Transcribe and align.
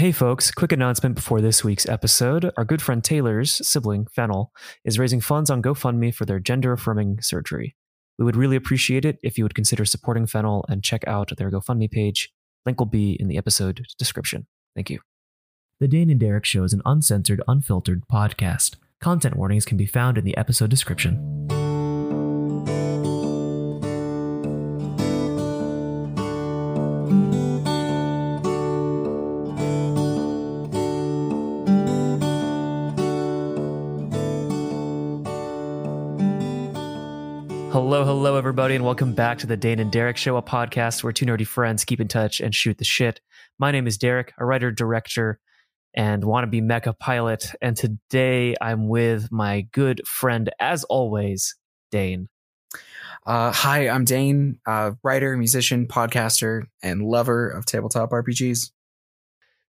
Hey 0.00 0.12
folks, 0.12 0.50
quick 0.50 0.72
announcement 0.72 1.14
before 1.14 1.42
this 1.42 1.62
week's 1.62 1.86
episode. 1.86 2.50
Our 2.56 2.64
good 2.64 2.80
friend 2.80 3.04
Taylor's 3.04 3.60
sibling, 3.68 4.06
Fennel, 4.06 4.50
is 4.82 4.98
raising 4.98 5.20
funds 5.20 5.50
on 5.50 5.60
GoFundMe 5.60 6.14
for 6.14 6.24
their 6.24 6.40
gender 6.40 6.72
affirming 6.72 7.20
surgery. 7.20 7.76
We 8.18 8.24
would 8.24 8.34
really 8.34 8.56
appreciate 8.56 9.04
it 9.04 9.18
if 9.22 9.36
you 9.36 9.44
would 9.44 9.54
consider 9.54 9.84
supporting 9.84 10.26
Fennel 10.26 10.64
and 10.70 10.82
check 10.82 11.06
out 11.06 11.36
their 11.36 11.50
GoFundMe 11.50 11.90
page. 11.90 12.32
Link 12.64 12.78
will 12.78 12.86
be 12.86 13.12
in 13.20 13.28
the 13.28 13.36
episode 13.36 13.84
description. 13.98 14.46
Thank 14.74 14.88
you. 14.88 15.00
The 15.80 15.88
Dane 15.88 16.08
and 16.08 16.18
Derek 16.18 16.46
Show 16.46 16.64
is 16.64 16.72
an 16.72 16.80
uncensored, 16.86 17.42
unfiltered 17.46 18.04
podcast. 18.10 18.76
Content 19.02 19.36
warnings 19.36 19.66
can 19.66 19.76
be 19.76 19.84
found 19.84 20.16
in 20.16 20.24
the 20.24 20.34
episode 20.38 20.70
description. 20.70 21.46
Everybody, 38.60 38.76
and 38.76 38.84
welcome 38.84 39.14
back 39.14 39.38
to 39.38 39.46
the 39.46 39.56
Dane 39.56 39.78
and 39.78 39.90
Derek 39.90 40.18
Show, 40.18 40.36
a 40.36 40.42
podcast 40.42 41.02
where 41.02 41.14
two 41.14 41.24
nerdy 41.24 41.46
friends 41.46 41.86
keep 41.86 41.98
in 41.98 42.08
touch 42.08 42.42
and 42.42 42.54
shoot 42.54 42.76
the 42.76 42.84
shit. 42.84 43.22
My 43.58 43.70
name 43.70 43.86
is 43.86 43.96
Derek, 43.96 44.34
a 44.36 44.44
writer, 44.44 44.70
director, 44.70 45.40
and 45.94 46.22
wannabe 46.22 46.60
mecha 46.60 46.98
pilot. 46.98 47.52
And 47.62 47.74
today 47.74 48.54
I'm 48.60 48.86
with 48.86 49.32
my 49.32 49.62
good 49.72 50.06
friend, 50.06 50.50
as 50.60 50.84
always, 50.84 51.56
Dane. 51.90 52.28
Uh, 53.24 53.50
hi, 53.50 53.88
I'm 53.88 54.04
Dane, 54.04 54.58
uh, 54.66 54.90
writer, 55.02 55.38
musician, 55.38 55.86
podcaster, 55.86 56.64
and 56.82 57.02
lover 57.02 57.48
of 57.48 57.64
tabletop 57.64 58.10
RPGs. 58.10 58.72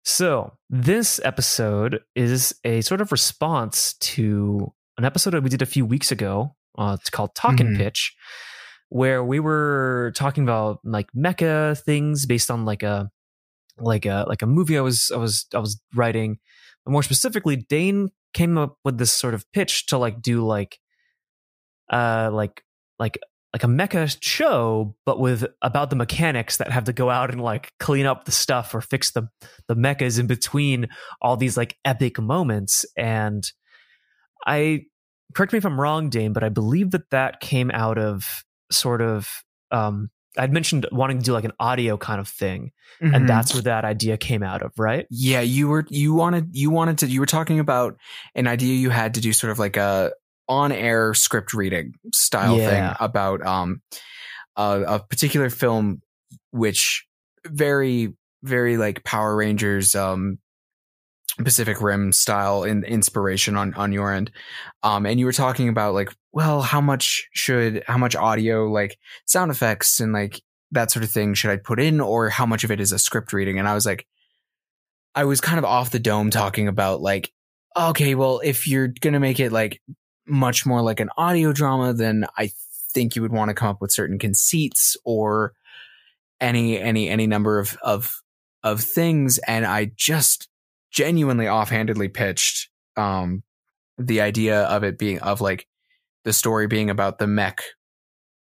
So, 0.04 0.52
this 0.70 1.22
episode 1.24 2.02
is 2.14 2.54
a 2.66 2.82
sort 2.82 3.00
of 3.00 3.14
response 3.14 3.94
to 4.02 4.74
an 4.98 5.06
episode 5.06 5.30
that 5.30 5.44
we 5.44 5.50
did 5.50 5.62
a 5.62 5.66
few 5.66 5.86
weeks 5.86 6.12
ago. 6.12 6.58
Uh, 6.78 6.98
it's 7.00 7.10
called 7.10 7.34
Talk 7.36 7.62
and 7.62 7.78
Mhm. 7.78 7.78
Pitch, 7.78 8.16
where 8.92 9.24
we 9.24 9.40
were 9.40 10.12
talking 10.16 10.44
about 10.44 10.82
like 10.84 11.08
mecha 11.16 11.80
things 11.80 12.26
based 12.26 12.52
on 12.52 12.66
like 12.66 12.84
a 12.84 13.10
like 13.80 14.06
a 14.06 14.26
like 14.28 14.42
a 14.42 14.46
movie 14.46 14.78
I 14.78 14.82
was 14.82 15.12
I 15.12 15.18
was 15.18 15.46
I 15.56 15.60
was 15.60 15.82
writing. 15.96 16.40
But 16.84 16.92
more 16.92 17.02
specifically, 17.02 17.56
Dane 17.56 18.10
came 18.34 18.58
up 18.58 18.78
with 18.84 18.98
this 18.98 19.14
sort 19.14 19.34
of 19.34 19.50
pitch 19.54 19.86
to 19.88 19.98
like 19.98 20.22
do 20.22 20.46
like 20.46 20.78
uh 21.90 22.32
like 22.34 22.66
like 23.00 23.18
like 23.54 23.64
a 23.64 23.68
mecha 23.68 24.18
show, 24.22 24.94
but 25.06 25.22
with 25.22 25.46
about 25.62 25.90
the 25.90 25.96
mechanics 25.96 26.58
that 26.58 26.72
have 26.72 26.84
to 26.84 26.94
go 26.94 27.10
out 27.10 27.32
and 27.32 27.40
like 27.40 27.72
clean 27.80 28.06
up 28.06 28.26
the 28.26 28.34
stuff 28.34 28.76
or 28.76 28.82
fix 28.82 29.12
the 29.12 29.30
the 29.70 29.76
mechas 29.76 30.20
in 30.20 30.28
between 30.28 30.90
all 31.22 31.38
these 31.38 31.56
like 31.56 31.78
epic 31.86 32.20
moments. 32.20 32.86
And 32.98 33.50
I 34.46 34.88
correct 35.34 35.54
me 35.54 35.60
if 35.60 35.66
I'm 35.66 35.80
wrong, 35.80 36.10
Dane, 36.10 36.34
but 36.34 36.44
I 36.44 36.50
believe 36.50 36.92
that 36.92 37.10
that 37.12 37.40
came 37.40 37.72
out 37.72 37.98
of 37.98 38.44
sort 38.72 39.02
of 39.02 39.30
um 39.72 40.10
I'd 40.38 40.54
mentioned 40.54 40.86
wanting 40.94 41.20
to 41.20 41.26
do 41.26 41.34
like 41.34 41.44
an 41.44 41.52
audio 41.60 41.98
kind 41.98 42.22
of 42.22 42.28
thing, 42.28 42.72
Mhm. 43.02 43.16
and 43.16 43.28
that's 43.30 43.54
where 43.54 43.64
that 43.64 43.84
idea 43.84 44.16
came 44.18 44.44
out 44.44 44.62
of, 44.62 44.72
right? 44.78 45.06
yeah, 45.10 45.42
you 45.42 45.68
were 45.68 45.86
you 45.90 46.14
wanted 46.14 46.50
you 46.56 46.70
wanted 46.72 46.98
to 47.00 47.08
you 47.08 47.20
were 47.20 47.26
talking 47.26 47.60
about 47.60 47.98
an 48.36 48.48
idea 48.48 48.74
you 48.76 48.90
had 48.90 49.14
to 49.16 49.22
do 49.22 49.34
sort 49.34 49.52
of 49.52 49.60
like 49.60 49.76
a 49.78 50.12
on 50.48 50.72
air 50.72 51.14
script 51.14 51.54
reading 51.54 51.94
style 52.14 52.58
Yeah. 52.58 52.70
thing 52.90 52.96
about 53.00 53.46
um 53.46 53.82
a, 54.56 54.84
a 54.88 55.00
particular 55.00 55.50
film 55.50 56.02
which 56.52 57.06
very 57.48 58.14
very 58.44 58.78
like 58.78 59.04
Power 59.04 59.36
Rangers 59.36 59.96
um 59.96 60.40
Pacific 61.38 61.82
Rim 61.82 62.12
style 62.12 62.64
in 62.64 62.84
inspiration 62.84 63.56
on 63.56 63.74
on 63.76 63.92
your 63.92 64.14
end. 64.14 64.32
Um 64.84 65.06
and 65.06 65.20
you 65.20 65.26
were 65.26 65.32
talking 65.32 65.70
about 65.70 65.94
like 65.94 66.10
well 66.32 66.62
how 66.62 66.82
much 66.82 67.28
should 67.34 67.84
how 67.88 67.98
much 67.98 68.16
audio 68.16 68.66
like 68.66 68.98
sound 69.26 69.52
effects 69.52 70.00
and 70.00 70.14
like 70.14 70.42
that 70.72 70.92
sort 70.92 71.04
of 71.04 71.12
thing 71.12 71.34
should 71.34 71.52
I 71.52 71.58
put 71.58 71.80
in 71.80 72.00
or 72.00 72.30
how 72.30 72.46
much 72.46 72.64
of 72.64 72.72
it 72.72 72.80
is 72.80 72.92
a 72.92 73.00
script 73.00 73.34
reading 73.34 73.60
and 73.60 73.68
I 73.68 73.74
was 73.74 73.86
like 73.86 74.08
I 75.14 75.26
was 75.26 75.42
kind 75.42 75.60
of 75.60 75.66
off 75.66 75.92
the 75.92 76.00
dome 76.00 76.30
talking 76.30 76.68
about 76.68 77.02
like 77.02 77.32
okay 77.78 78.16
well 78.16 78.42
if 78.44 78.68
you're 78.68 78.88
to 78.88 79.20
make 79.20 79.40
it 79.40 79.52
like 79.52 79.82
much 80.28 80.66
more 80.66 80.82
like 80.82 81.00
an 81.00 81.10
audio 81.18 81.52
drama 81.52 81.94
then 81.94 82.26
I 82.38 82.52
think 82.94 83.16
you 83.16 83.22
would 83.22 83.32
want 83.32 83.50
to 83.50 83.56
come 83.56 83.70
up 83.70 83.82
with 83.82 83.92
certain 83.92 84.20
conceits 84.20 84.96
or 85.04 85.54
any 86.40 86.80
any 86.80 87.10
any 87.10 87.28
number 87.28 87.60
of 87.60 87.78
of 87.84 88.22
of 88.64 88.82
things 88.82 89.38
and 89.40 89.66
I 89.66 89.92
just 89.96 90.48
genuinely 90.92 91.48
offhandedly 91.48 92.10
pitched 92.10 92.70
um 92.98 93.44
the 93.98 94.22
idea 94.22 94.64
of 94.64 94.84
it 94.84 94.98
being 94.98 95.20
of 95.20 95.42
like 95.42 95.68
the 96.24 96.34
story 96.34 96.68
being 96.68 96.90
about 96.90 97.18
the 97.18 97.28
mech 97.28 97.62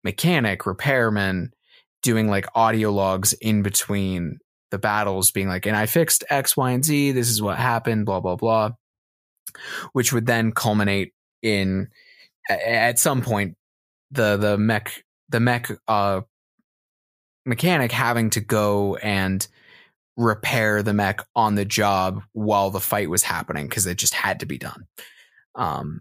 mechanic 0.03 0.67
repairman 0.67 1.53
doing 2.03 2.29
like 2.29 2.47
audio 2.55 2.91
logs 2.93 3.33
in 3.33 3.63
between 3.63 4.39
the 4.71 4.79
battles 4.79 5.31
being 5.31 5.49
like 5.49 5.67
and 5.67 5.77
I 5.77 5.87
fixed 5.87 6.25
X 6.29 6.57
Y 6.57 6.73
and 6.73 6.85
Z. 6.85 7.13
This 7.13 7.29
is 7.29 7.41
what 7.41 7.59
happened 7.59 8.07
blah 8.07 8.21
blah 8.21 8.37
blah. 8.37 8.71
Which 9.93 10.13
would 10.13 10.27
then 10.27 10.53
culminate 10.53 11.13
in 11.43 11.89
at 12.49 12.99
some 12.99 13.23
point 13.23 13.57
the 14.11 14.37
the 14.37 14.59
mech 14.59 15.05
the 15.29 15.41
mech 15.41 15.71
uh 15.89 16.23
mechanic 17.47 17.93
having 17.93 18.31
to 18.31 18.41
go 18.41 18.97
and 18.97 19.47
repair 20.17 20.83
the 20.83 20.95
mech 20.95 21.21
on 21.35 21.55
the 21.55 21.65
job 21.65 22.23
while 22.33 22.71
the 22.71 22.81
fight 22.81 23.11
was 23.11 23.23
happening 23.23 23.69
because 23.69 23.87
it 23.87 23.99
just 23.99 24.15
had 24.15 24.41
to 24.41 24.47
be 24.47 24.59
done. 24.59 24.87
Um, 25.55 26.01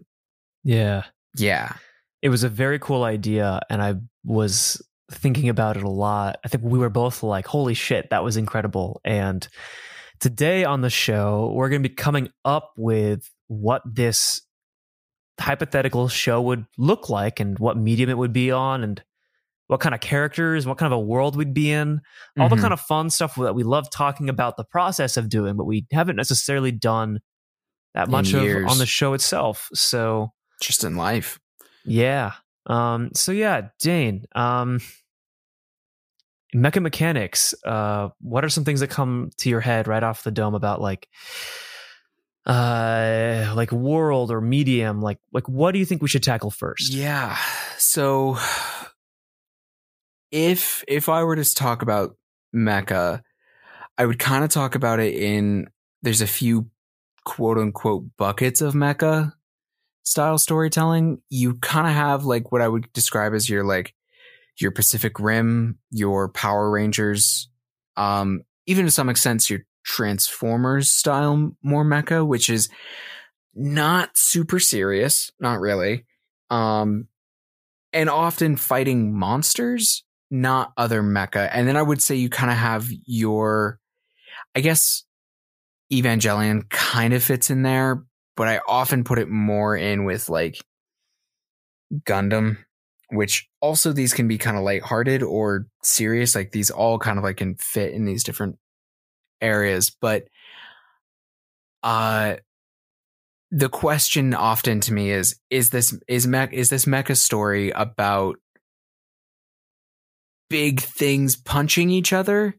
Yeah. 0.62 1.04
yeah, 1.36 1.74
It 2.22 2.28
was 2.28 2.42
a 2.44 2.48
very 2.48 2.78
cool 2.78 3.04
idea, 3.04 3.60
and 3.68 3.82
I 3.82 3.96
was 4.24 4.80
thinking 5.10 5.48
about 5.48 5.76
it 5.76 5.82
a 5.82 5.90
lot. 5.90 6.38
I 6.44 6.48
think 6.48 6.64
we 6.64 6.78
were 6.78 6.90
both 6.90 7.22
like, 7.22 7.46
holy 7.46 7.74
shit, 7.74 8.08
that 8.10 8.24
was 8.24 8.36
incredible. 8.36 9.00
And 9.04 9.46
today 10.20 10.64
on 10.64 10.80
the 10.80 10.90
show, 10.90 11.52
we're 11.54 11.68
going 11.68 11.82
to 11.82 11.88
be 11.88 11.94
coming 11.94 12.30
up 12.44 12.72
with 12.76 13.30
what 13.48 13.82
this 13.84 14.40
hypothetical 15.40 16.08
show 16.08 16.40
would 16.40 16.64
look 16.78 17.08
like 17.10 17.40
and 17.40 17.58
what 17.58 17.76
medium 17.76 18.08
it 18.08 18.16
would 18.16 18.32
be 18.32 18.50
on 18.50 18.82
and 18.84 19.02
what 19.66 19.80
kind 19.80 19.94
of 19.94 20.00
characters, 20.00 20.66
what 20.66 20.76
kind 20.78 20.92
of 20.92 20.98
a 20.98 21.00
world 21.02 21.36
we'd 21.36 21.54
be 21.54 21.70
in, 21.72 22.00
all 22.38 22.48
the 22.48 22.56
Mhm. 22.56 22.60
kind 22.60 22.72
of 22.72 22.80
fun 22.80 23.08
stuff 23.10 23.34
that 23.36 23.54
we 23.54 23.62
love 23.62 23.90
talking 23.90 24.28
about 24.28 24.56
the 24.56 24.64
process 24.64 25.16
of 25.16 25.28
doing, 25.28 25.56
but 25.56 25.64
we 25.64 25.86
haven't 25.92 26.16
necessarily 26.16 26.70
done 26.72 27.20
that 27.94 28.08
much 28.10 28.34
of 28.34 28.42
on 28.66 28.78
the 28.78 28.86
show 28.86 29.14
itself. 29.14 29.68
So, 29.72 30.32
just 30.60 30.84
in 30.84 30.96
life. 30.96 31.38
yeah. 31.84 32.32
Um, 32.66 33.10
so 33.14 33.30
yeah, 33.32 33.68
Dane, 33.78 34.24
um, 34.34 34.80
mecha 36.54 36.80
mechanics, 36.80 37.54
uh, 37.66 38.08
what 38.20 38.44
are 38.44 38.48
some 38.48 38.64
things 38.64 38.80
that 38.80 38.88
come 38.88 39.30
to 39.38 39.48
your 39.50 39.60
head 39.60 39.86
right 39.88 40.02
off 40.02 40.22
the 40.24 40.30
dome 40.30 40.54
about 40.54 40.80
like, 40.80 41.08
uh, 42.46 43.52
like 43.54 43.72
world 43.72 44.30
or 44.30 44.40
medium? 44.40 45.00
Like, 45.02 45.18
like 45.32 45.48
what 45.48 45.72
do 45.72 45.78
you 45.78 45.84
think 45.84 46.02
we 46.02 46.08
should 46.08 46.22
tackle 46.22 46.50
first? 46.50 46.92
Yeah. 46.92 47.36
So 47.78 48.38
if 50.34 50.82
if 50.88 51.08
I 51.08 51.22
were 51.22 51.36
to 51.36 51.54
talk 51.54 51.82
about 51.82 52.16
mecha, 52.54 53.22
I 53.96 54.04
would 54.04 54.18
kind 54.18 54.42
of 54.42 54.50
talk 54.50 54.74
about 54.74 54.98
it 54.98 55.14
in 55.14 55.68
there's 56.02 56.20
a 56.20 56.26
few 56.26 56.68
quote 57.24 57.56
unquote 57.56 58.04
buckets 58.18 58.60
of 58.60 58.74
mecha 58.74 59.32
style 60.02 60.36
storytelling. 60.36 61.22
You 61.30 61.54
kind 61.54 61.86
of 61.86 61.94
have 61.94 62.24
like 62.24 62.50
what 62.50 62.62
I 62.62 62.68
would 62.68 62.92
describe 62.92 63.32
as 63.32 63.48
your 63.48 63.62
like 63.62 63.94
your 64.58 64.72
Pacific 64.72 65.20
Rim, 65.20 65.78
your 65.90 66.28
Power 66.28 66.68
Rangers, 66.68 67.48
um, 67.96 68.42
even 68.66 68.86
to 68.86 68.90
some 68.90 69.08
extent 69.08 69.48
your 69.48 69.60
Transformers 69.84 70.90
style 70.90 71.56
more 71.62 71.84
mecha, 71.84 72.26
which 72.26 72.50
is 72.50 72.68
not 73.54 74.16
super 74.16 74.58
serious, 74.58 75.30
not 75.38 75.60
really. 75.60 76.06
Um, 76.50 77.06
and 77.92 78.10
often 78.10 78.56
fighting 78.56 79.16
monsters, 79.16 80.03
not 80.34 80.72
other 80.76 81.00
mecha. 81.00 81.48
And 81.52 81.68
then 81.68 81.76
I 81.76 81.82
would 81.82 82.02
say 82.02 82.16
you 82.16 82.28
kind 82.28 82.50
of 82.50 82.56
have 82.56 82.88
your, 83.06 83.78
I 84.54 84.60
guess, 84.60 85.04
Evangelion 85.92 86.68
kind 86.68 87.14
of 87.14 87.22
fits 87.22 87.50
in 87.50 87.62
there, 87.62 88.04
but 88.36 88.48
I 88.48 88.60
often 88.66 89.04
put 89.04 89.20
it 89.20 89.28
more 89.28 89.76
in 89.76 90.04
with 90.04 90.28
like 90.28 90.58
Gundam, 92.04 92.58
which 93.10 93.48
also 93.60 93.92
these 93.92 94.12
can 94.12 94.26
be 94.26 94.36
kind 94.36 94.56
of 94.56 94.64
lighthearted 94.64 95.22
or 95.22 95.66
serious. 95.84 96.34
Like 96.34 96.50
these 96.50 96.70
all 96.70 96.98
kind 96.98 97.16
of 97.16 97.22
like 97.22 97.36
can 97.36 97.54
fit 97.54 97.92
in 97.92 98.04
these 98.04 98.24
different 98.24 98.58
areas. 99.40 99.96
But 100.00 100.24
uh 101.84 102.36
the 103.52 103.68
question 103.68 104.34
often 104.34 104.80
to 104.80 104.92
me 104.92 105.10
is 105.10 105.36
is 105.48 105.70
this 105.70 105.96
is 106.08 106.26
mech 106.26 106.52
is 106.52 106.70
this 106.70 106.86
mecha 106.86 107.16
story 107.16 107.70
about 107.70 108.36
big 110.50 110.80
things 110.80 111.36
punching 111.36 111.90
each 111.90 112.12
other 112.12 112.56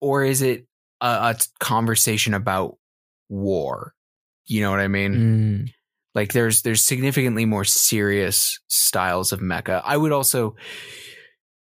or 0.00 0.24
is 0.24 0.42
it 0.42 0.68
a, 1.00 1.06
a 1.06 1.36
conversation 1.60 2.34
about 2.34 2.76
war. 3.28 3.94
You 4.46 4.62
know 4.62 4.70
what 4.70 4.80
I 4.80 4.88
mean? 4.88 5.14
Mm. 5.14 5.70
Like 6.14 6.32
there's 6.32 6.62
there's 6.62 6.84
significantly 6.84 7.44
more 7.44 7.64
serious 7.64 8.58
styles 8.68 9.32
of 9.32 9.40
mecha. 9.40 9.82
I 9.84 9.96
would 9.96 10.12
also 10.12 10.56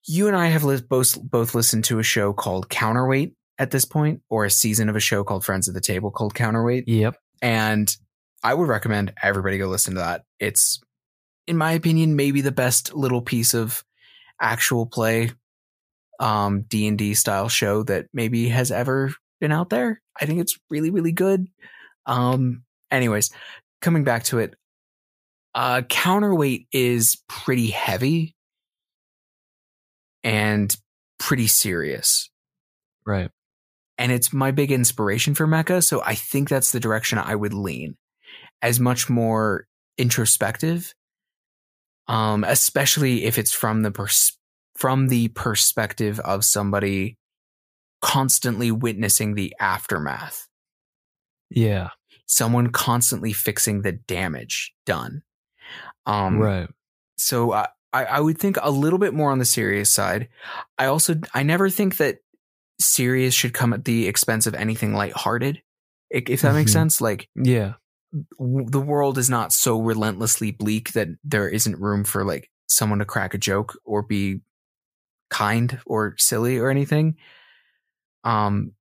you 0.07 0.29
and 0.29 0.37
I 0.37 0.47
have 0.47 0.65
li- 0.65 0.81
both 0.89 1.21
both 1.21 1.55
listened 1.55 1.85
to 1.87 1.99
a 1.99 2.05
show 2.05 2.33
called 2.33 2.69
Counterweight 2.69 3.35
at 3.59 3.71
this 3.71 3.85
point, 3.85 4.23
or 4.31 4.45
a 4.45 4.51
season 4.51 4.89
of 4.89 4.97
a 4.97 5.01
show 5.01 5.25
called 5.25 5.45
Friends 5.45 5.67
of 5.67 5.75
the 5.75 5.81
Table 5.81 6.11
called 6.11 6.35
Counterweight. 6.35 6.87
Yep. 6.87 7.17
And 7.43 7.95
I 8.43 8.55
would 8.55 8.69
recommend 8.69 9.15
everybody 9.23 9.59
go 9.59 9.67
listen 9.67 9.95
to 9.95 10.01
that. 10.01 10.23
It's, 10.39 10.81
in 11.47 11.57
my 11.57 11.73
opinion, 11.73 12.17
maybe 12.17 12.41
the 12.41 12.53
best 12.53 12.95
little 12.95 13.23
piece 13.23 13.55
of 13.55 13.83
actual 14.41 14.87
play, 14.87 15.31
um, 16.21 16.63
D 16.63 16.87
and 16.87 16.99
D 16.99 17.15
style 17.15 17.49
show 17.49 17.83
that 17.85 18.07
maybe 18.13 18.49
has 18.49 18.71
ever 18.71 19.13
been 19.41 19.53
out 19.53 19.71
there. 19.71 20.01
I 20.21 20.27
think 20.27 20.41
it's 20.41 20.59
really, 20.71 20.91
really 20.91 21.13
good. 21.13 21.47
Um, 22.07 22.63
anyways, 22.91 23.31
coming 23.83 24.05
back 24.05 24.25
to 24.25 24.39
it, 24.39 24.55
uh, 25.55 25.83
counterweight 25.89 26.69
is 26.73 27.23
pretty 27.29 27.69
heavy 27.69 28.35
and 30.25 30.75
pretty 31.19 31.47
serious 31.47 32.29
Right. 33.07 33.31
and 33.97 34.11
it's 34.13 34.33
my 34.33 34.51
big 34.51 34.71
inspiration 34.73 35.35
for 35.35 35.47
mecha 35.47 35.83
so 35.83 36.03
i 36.05 36.15
think 36.15 36.49
that's 36.49 36.73
the 36.73 36.81
direction 36.81 37.19
i 37.19 37.35
would 37.35 37.55
lean 37.55 37.97
as 38.61 38.79
much 38.81 39.09
more 39.09 39.67
introspective 39.97 40.93
um 42.09 42.45
especially 42.45 43.25
if 43.25 43.39
it's 43.39 43.53
from 43.53 43.83
the 43.83 43.91
pers- 43.91 44.37
from 44.77 45.09
the 45.09 45.29
perspective 45.29 46.21
of 46.21 46.45
somebody 46.45 47.17
constantly 48.03 48.71
witnessing 48.71 49.35
the 49.35 49.55
aftermath 49.61 50.47
Yeah. 51.51 51.91
someone 52.27 52.71
constantly 52.71 53.33
fixing 53.33 53.83
the 53.83 53.93
damage 53.93 54.75
done 54.85 55.23
um 56.07 56.39
right. 56.39 56.69
so 57.17 57.53
I, 57.53 57.69
I 57.93 58.05
I 58.05 58.21
would 58.21 58.39
think 58.39 58.57
a 58.63 58.71
little 58.71 58.99
bit 58.99 59.15
more 59.15 59.33
on 59.33 59.39
the 59.39 59.45
serious 59.45 59.91
side. 59.91 60.29
I 60.79 60.87
also 60.87 61.15
I 61.35 61.43
never 61.43 61.71
think 61.71 61.97
that 61.97 62.19
serious 62.79 63.33
should 63.35 63.55
come 63.55 63.73
at 63.73 63.85
the 63.85 64.07
expense 64.07 64.47
of 64.47 64.55
anything 64.55 64.93
lighthearted. 64.93 65.63
If 66.11 66.43
that 66.43 66.55
makes 66.55 66.71
Mhm. 66.71 66.75
sense, 66.75 67.01
like 67.01 67.29
Yeah. 67.35 67.75
The 68.39 68.81
world 68.81 69.19
is 69.19 69.29
not 69.29 69.53
so 69.53 69.81
relentlessly 69.81 70.51
bleak 70.51 70.93
that 70.93 71.09
there 71.25 71.49
isn't 71.49 71.81
room 71.81 72.05
for 72.05 72.25
like 72.25 72.51
someone 72.67 72.99
to 72.99 73.05
crack 73.05 73.35
a 73.35 73.39
joke 73.39 73.79
or 73.85 74.03
be 74.03 74.41
kind 75.31 75.79
or 75.87 76.15
silly 76.19 76.59
or 76.59 76.71
anything. 76.71 77.17
Um, 78.25 78.73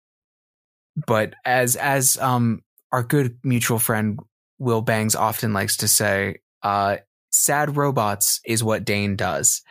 but 1.07 1.33
as 1.43 1.75
as 1.75 2.17
um 2.17 2.63
our 2.91 3.03
good 3.03 3.37
mutual 3.43 3.79
friend 3.79 4.19
Will 4.57 4.81
Bangs 4.81 5.15
often 5.15 5.51
likes 5.51 5.77
to 5.77 5.87
say, 5.87 6.37
uh, 6.63 6.97
sad 7.31 7.75
robots 7.75 8.39
is 8.45 8.63
what 8.63 8.85
Dane 8.85 9.17
does. 9.17 9.61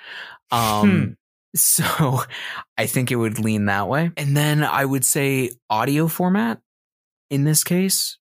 Um, 0.50 0.90
Hmm. 0.90 1.12
so 1.56 2.20
I 2.76 2.86
think 2.86 3.10
it 3.10 3.16
would 3.16 3.38
lean 3.38 3.66
that 3.66 3.88
way. 3.88 4.10
And 4.16 4.36
then 4.36 4.62
I 4.62 4.84
would 4.84 5.04
say 5.04 5.50
audio 5.70 6.08
format 6.08 6.60
in 7.30 7.44
this 7.44 7.64
case 7.64 8.18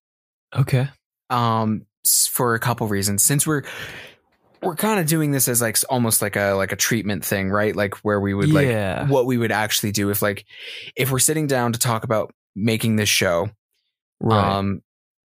Okay. 0.55 0.87
Um 1.33 1.85
for 2.29 2.53
a 2.53 2.59
couple 2.59 2.87
reasons 2.87 3.23
since 3.23 3.47
we're 3.47 3.63
we're 4.61 4.75
kind 4.75 4.99
of 4.99 5.05
doing 5.07 5.31
this 5.31 5.47
as 5.47 5.61
like 5.61 5.77
almost 5.89 6.21
like 6.21 6.35
a 6.35 6.51
like 6.51 6.71
a 6.71 6.75
treatment 6.75 7.25
thing 7.25 7.49
right 7.49 7.75
like 7.75 7.95
where 7.97 8.19
we 8.19 8.33
would 8.33 8.49
like 8.49 9.09
what 9.09 9.25
we 9.25 9.37
would 9.37 9.51
actually 9.51 9.91
do 9.91 10.09
if 10.09 10.21
like 10.21 10.45
if 10.95 11.11
we're 11.11 11.19
sitting 11.19 11.47
down 11.47 11.73
to 11.73 11.79
talk 11.79 12.03
about 12.03 12.33
making 12.55 12.95
this 12.95 13.09
show 13.09 13.49
right. 14.19 14.57
um 14.57 14.81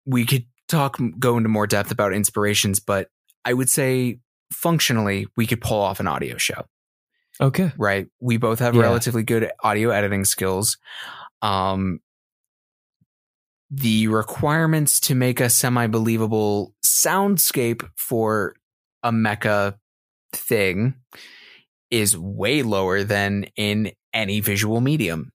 we 0.04 0.24
could 0.26 0.44
talk 0.68 0.98
go 1.18 1.36
into 1.36 1.48
more 1.48 1.66
depth 1.66 1.90
about 1.90 2.12
inspirations 2.12 2.80
but 2.80 3.08
i 3.44 3.52
would 3.52 3.70
say 3.70 4.18
functionally 4.52 5.26
we 5.36 5.46
could 5.46 5.60
pull 5.60 5.80
off 5.80 6.00
an 6.00 6.06
audio 6.06 6.36
show 6.36 6.64
okay. 7.40 7.72
right? 7.76 8.06
We 8.20 8.36
both 8.36 8.58
have 8.60 8.74
Yeah. 8.74 8.82
relatively 8.82 9.22
good 9.22 9.50
audio 9.62 9.90
editing 9.90 10.24
skills. 10.24 10.78
Um, 11.42 12.00
the 13.76 14.08
requirements 14.08 15.00
to 15.00 15.14
make 15.14 15.40
a 15.40 15.50
semi 15.50 15.86
believable 15.86 16.74
soundscape 16.84 17.88
for 17.96 18.54
a 19.02 19.10
mecha 19.10 19.74
thing 20.32 20.94
is 21.90 22.16
way 22.16 22.62
lower 22.62 23.02
than 23.04 23.46
in 23.56 23.92
any 24.12 24.40
visual 24.40 24.80
medium, 24.80 25.32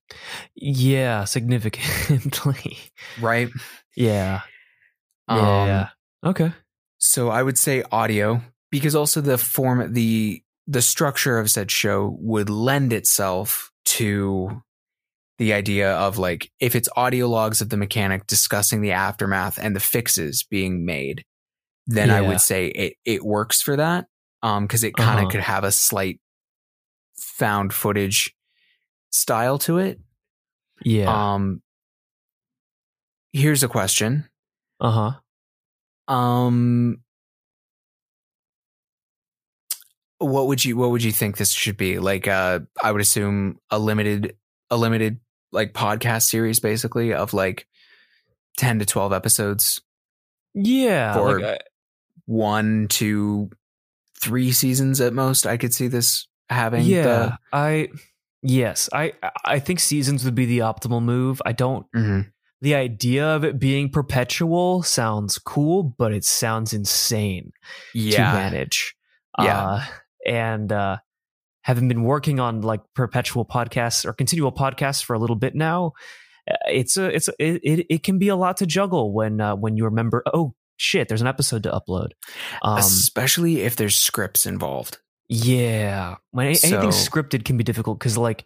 Yeah. 0.54 1.24
Significantly. 1.24 2.78
right? 3.20 3.48
yeah. 3.96 4.40
Um, 5.28 5.38
Yeah. 5.38 5.88
okay. 6.24 6.52
So 6.98 7.28
I 7.28 7.42
would 7.42 7.58
say 7.58 7.82
audio 7.92 8.40
because 8.70 8.94
also 8.94 9.20
the 9.20 9.38
form 9.38 9.92
the 9.92 10.42
the 10.66 10.82
structure 10.82 11.38
of 11.38 11.50
said 11.50 11.70
show 11.70 12.16
would 12.20 12.48
lend 12.50 12.92
itself 12.92 13.70
to 13.84 14.62
the 15.40 15.54
idea 15.54 15.94
of 15.94 16.18
like 16.18 16.52
if 16.60 16.76
it's 16.76 16.88
audio 16.96 17.26
logs 17.26 17.60
of 17.62 17.70
the 17.70 17.76
mechanic 17.78 18.26
discussing 18.26 18.82
the 18.82 18.92
aftermath 18.92 19.58
and 19.58 19.74
the 19.74 19.80
fixes 19.80 20.44
being 20.44 20.84
made, 20.84 21.24
then 21.86 22.10
I 22.10 22.20
would 22.20 22.40
say 22.40 22.66
it 22.68 22.94
it 23.04 23.24
works 23.24 23.60
for 23.62 23.74
that. 23.76 24.06
Um, 24.42 24.64
because 24.66 24.84
it 24.84 24.94
kind 24.94 25.18
of 25.18 25.24
Uh-huh. 25.24 25.30
could 25.32 25.40
have 25.40 25.64
a 25.64 25.72
slight 25.72 26.20
found 27.16 27.72
footage 27.74 28.34
style 29.10 29.58
to 29.58 29.78
it. 29.78 29.98
Yeah. 30.84 31.34
Um, 31.34 31.62
here's 33.32 33.62
a 33.62 33.68
question. 33.68 34.28
Uh 34.78 35.12
huh. 36.08 36.14
Um, 36.14 37.00
what 40.18 40.46
would 40.48 40.64
you 40.64 40.76
what 40.76 40.90
would 40.90 41.02
you 41.02 41.12
think 41.12 41.36
this 41.36 41.50
should 41.52 41.76
be? 41.76 41.98
Like, 41.98 42.28
uh, 42.28 42.60
I 42.82 42.92
would 42.92 43.00
assume 43.00 43.58
a 43.70 43.78
limited 43.78 44.36
a 44.70 44.76
limited 44.76 45.18
like 45.52 45.72
podcast 45.72 46.22
series, 46.28 46.60
basically 46.60 47.12
of 47.14 47.32
like 47.34 47.66
ten 48.56 48.78
to 48.78 48.86
twelve 48.86 49.12
episodes, 49.12 49.80
Yeah. 50.54 51.14
For- 51.14 51.40
like, 51.40 51.60
I- 51.60 51.64
one 52.26 52.86
to 52.88 53.50
three 54.20 54.52
seasons 54.52 55.00
at 55.00 55.12
most. 55.12 55.46
I 55.46 55.56
could 55.56 55.74
see 55.74 55.88
this 55.88 56.28
having. 56.48 56.84
yeah. 56.84 57.02
the, 57.02 57.38
I. 57.52 57.88
Yes. 58.42 58.88
I. 58.92 59.12
I 59.44 59.58
think 59.58 59.80
seasons 59.80 60.24
would 60.24 60.34
be 60.34 60.46
the 60.46 60.60
optimal 60.60 61.02
move. 61.02 61.42
I 61.44 61.52
don't. 61.52 61.86
Mhm. 61.92 62.30
The 62.62 62.74
idea 62.74 63.26
of 63.26 63.42
it 63.44 63.58
being 63.58 63.88
perpetual 63.90 64.82
sounds 64.82 65.38
cool, 65.38 65.82
but 65.82 66.12
it 66.12 66.24
sounds 66.24 66.72
insane. 66.72 67.52
yeah. 67.94 68.16
to 68.16 68.22
manage. 68.38 68.94
Yeah. 69.38 69.60
Uh, 69.62 69.84
and 70.26 70.70
uh, 70.72 70.98
having 71.70 71.86
been 71.88 72.02
working 72.02 72.40
on 72.40 72.62
like 72.62 72.80
perpetual 72.94 73.44
podcasts 73.44 74.04
or 74.04 74.12
continual 74.12 74.50
podcasts 74.52 75.04
for 75.04 75.14
a 75.14 75.18
little 75.18 75.36
bit 75.36 75.54
now, 75.54 75.92
uh, 76.50 76.54
it's 76.68 76.96
a 76.96 77.06
it's 77.14 77.28
a, 77.28 77.32
it, 77.38 77.60
it 77.62 77.86
it 77.94 78.02
can 78.02 78.18
be 78.18 78.28
a 78.28 78.36
lot 78.36 78.56
to 78.58 78.66
juggle 78.66 79.12
when 79.12 79.40
uh, 79.40 79.54
when 79.54 79.76
you 79.76 79.84
remember 79.84 80.22
oh 80.34 80.52
shit 80.76 81.08
there's 81.08 81.20
an 81.20 81.26
episode 81.28 81.62
to 81.62 81.70
upload. 81.70 82.08
Um, 82.62 82.78
especially 82.78 83.60
if 83.62 83.76
there's 83.76 83.96
scripts 83.96 84.46
involved. 84.46 84.98
yeah, 85.28 86.16
when 86.32 86.46
a- 86.46 86.50
anything 86.50 86.90
scripted 86.90 87.44
can 87.44 87.56
be 87.56 87.64
difficult 87.64 87.98
because 87.98 88.16
like 88.18 88.44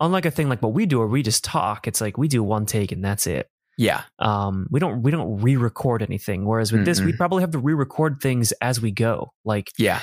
unlike 0.00 0.26
a 0.26 0.30
thing 0.30 0.48
like 0.48 0.62
what 0.62 0.74
we 0.74 0.86
do 0.86 0.98
where 0.98 1.06
we 1.08 1.22
just 1.22 1.42
talk, 1.44 1.88
it's 1.88 2.00
like 2.00 2.16
we 2.18 2.28
do 2.28 2.42
one 2.42 2.66
take 2.66 2.92
and 2.92 3.04
that's 3.04 3.26
it. 3.26 3.48
Yeah, 3.78 4.02
Um, 4.18 4.66
we 4.70 4.80
don't 4.80 5.02
we 5.02 5.10
don't 5.10 5.42
re-record 5.42 6.00
anything. 6.02 6.46
Whereas 6.46 6.72
with 6.72 6.86
this, 6.86 6.98
we 7.02 7.12
probably 7.12 7.42
have 7.42 7.50
to 7.50 7.58
re-record 7.58 8.20
things 8.22 8.52
as 8.60 8.80
we 8.80 8.90
go. 8.90 9.32
Like 9.44 9.70
yeah, 9.76 10.00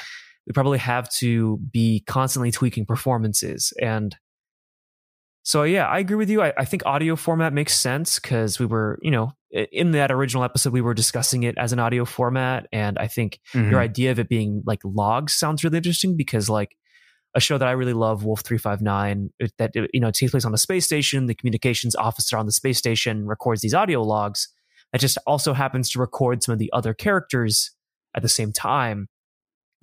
we 0.48 0.54
probably 0.54 0.78
have 0.80 1.10
to 1.16 1.58
be 1.72 2.04
constantly 2.08 2.52
tweaking 2.52 2.86
performances. 2.86 3.74
And 3.82 4.16
so 5.46 5.64
yeah 5.64 5.86
i 5.88 6.00
agree 6.00 6.16
with 6.16 6.30
you. 6.30 6.42
I, 6.42 6.54
I 6.58 6.66
think 6.66 6.86
audio 6.86 7.16
format 7.16 7.54
makes 7.54 7.78
sense 7.78 8.20
because 8.20 8.60
we 8.60 8.66
were 8.66 8.98
you 9.02 9.12
know 9.12 9.32
in 9.52 9.92
that 9.92 10.12
original 10.12 10.44
episode 10.44 10.74
we 10.74 10.82
were 10.82 10.94
discussing 10.94 11.44
it 11.44 11.56
as 11.58 11.74
an 11.74 11.80
audio 11.80 12.06
format. 12.06 12.68
And 12.72 12.98
i 12.98 13.08
think 13.08 13.40
Mhm. 13.54 13.72
your 13.72 13.80
idea 13.82 14.12
of 14.12 14.20
it 14.20 14.30
being 14.30 14.64
like 14.66 14.80
logs 14.84 15.34
sounds 15.34 15.64
really 15.64 15.78
interesting 15.78 16.16
because 16.18 16.50
like 16.50 16.76
a 17.36 17.40
show 17.40 17.58
that 17.58 17.68
i 17.68 17.72
really 17.72 17.94
love 17.94 18.24
wolf 18.24 18.42
359 18.42 19.30
that 19.58 19.72
you 19.94 20.00
know 20.00 20.12
takes 20.12 20.32
place 20.32 20.46
on 20.46 20.54
a 20.54 20.58
space 20.58 20.86
station. 20.86 21.26
The 21.26 21.36
communications 21.36 21.96
officer 21.96 22.38
on 22.38 22.46
the 22.46 22.52
space 22.52 22.78
station 22.78 23.26
records 23.28 23.62
these 23.62 23.74
audio 23.74 24.02
logs. 24.02 24.48
That 24.92 25.02
just 25.02 25.18
also 25.26 25.54
happens 25.54 25.90
to 25.92 26.00
record 26.00 26.44
some 26.44 26.54
of 26.54 26.60
the 26.60 26.70
other 26.72 26.94
characters 26.94 27.72
at 28.16 28.22
the 28.22 28.30
same 28.30 28.54
time 28.54 29.08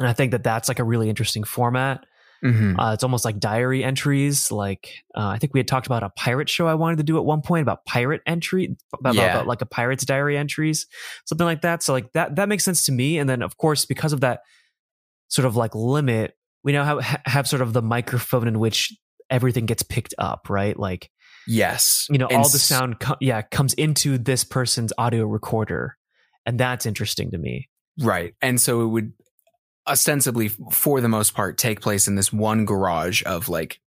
and 0.00 0.09
i 0.09 0.12
think 0.12 0.33
that 0.33 0.42
that's 0.42 0.66
like 0.69 0.80
a 0.80 0.85
really 0.85 1.09
interesting 1.09 1.45
format 1.45 2.04
Mhm. 2.42 2.76
uh, 2.80 2.95
it's 2.95 3.04
almost 3.04 3.26
like 3.26 3.38
diary 3.38 3.85
entries. 3.85 4.50
Like 4.50 4.95
uh, 5.14 5.26
I 5.26 5.37
think 5.37 5.52
we 5.52 5.61
had 5.61 5.69
talked 5.69 5.85
about 5.87 6.02
a 6.02 6.09
pirate 6.09 6.49
show 6.49 6.66
I 6.66 6.73
wanted 6.73 6.97
to 6.97 7.02
do 7.02 7.19
at 7.19 7.25
one 7.26 7.42
point 7.42 7.61
about 7.61 7.85
pirate 7.85 8.23
entry, 8.25 8.78
about, 8.99 9.14
Yeah. 9.14 9.33
about 9.35 9.47
like 9.47 9.61
a 9.61 9.66
pirate's 9.66 10.07
diary 10.07 10.38
entries, 10.38 10.87
something 11.26 11.45
like 11.45 11.61
that. 11.61 11.83
So 11.83 11.92
like 11.92 12.11
that 12.14 12.37
that 12.37 12.49
makes 12.49 12.64
sense 12.64 12.83
to 12.87 12.92
me. 12.92 13.19
And 13.19 13.28
then 13.28 13.42
of 13.42 13.59
course 13.59 13.85
because 13.85 14.14
of 14.14 14.23
that 14.23 14.40
sort 15.28 15.45
of 15.45 15.54
like 15.57 15.75
limit, 15.75 16.35
we 16.64 16.73
now 16.73 16.87
have 16.87 17.21
have 17.26 17.47
sort 17.47 17.61
of 17.61 17.75
the 17.75 17.83
microphone 17.83 18.49
in 18.49 18.59
which 18.59 18.97
everything 19.28 19.66
gets 19.66 19.83
picked 19.83 20.14
up, 20.16 20.49
right? 20.49 20.78
Like 20.78 21.11
Yes. 21.47 22.07
You 22.09 22.16
know, 22.16 22.26
And 22.28 22.38
all 22.38 22.49
the 22.49 22.59
sound, 22.59 22.97
yeah, 23.21 23.42
comes 23.42 23.75
into 23.75 24.16
this 24.16 24.45
person's 24.45 24.95
audio 24.97 25.26
recorder, 25.26 25.99
and 26.47 26.59
that's 26.59 26.87
interesting 26.87 27.33
to 27.33 27.38
me. 27.38 27.69
Right. 28.00 28.33
And 28.40 28.59
so 28.59 28.80
it 28.80 28.87
would 28.87 29.12
ostensibly, 29.90 30.49
for 30.70 31.00
the 31.00 31.09
most 31.09 31.35
part, 31.35 31.59
take 31.59 31.80
place 31.80 32.09
in 32.09 32.14
this 32.14 32.32
one 32.32 32.64
garage 32.64 33.23
of 33.26 33.49
like 33.49 33.80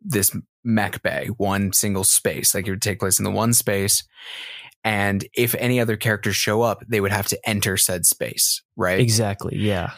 this 0.00 0.34
mech 0.62 1.02
bay, 1.02 1.28
one 1.36 1.72
single 1.72 2.04
space. 2.04 2.54
Like 2.54 2.66
it 2.66 2.70
would 2.70 2.82
take 2.82 3.00
place 3.00 3.18
in 3.18 3.24
the 3.24 3.30
one 3.30 3.52
space. 3.52 4.04
And 4.84 5.26
if 5.34 5.54
any 5.56 5.80
other 5.80 5.96
characters 5.96 6.36
show 6.36 6.62
up, 6.62 6.82
they 6.88 7.00
would 7.00 7.12
have 7.12 7.28
to 7.28 7.48
enter 7.48 7.76
said 7.76 8.06
space. 8.06 8.62
Right. 8.76 9.00
Exactly. 9.00 9.56
Yeah. 9.56 9.92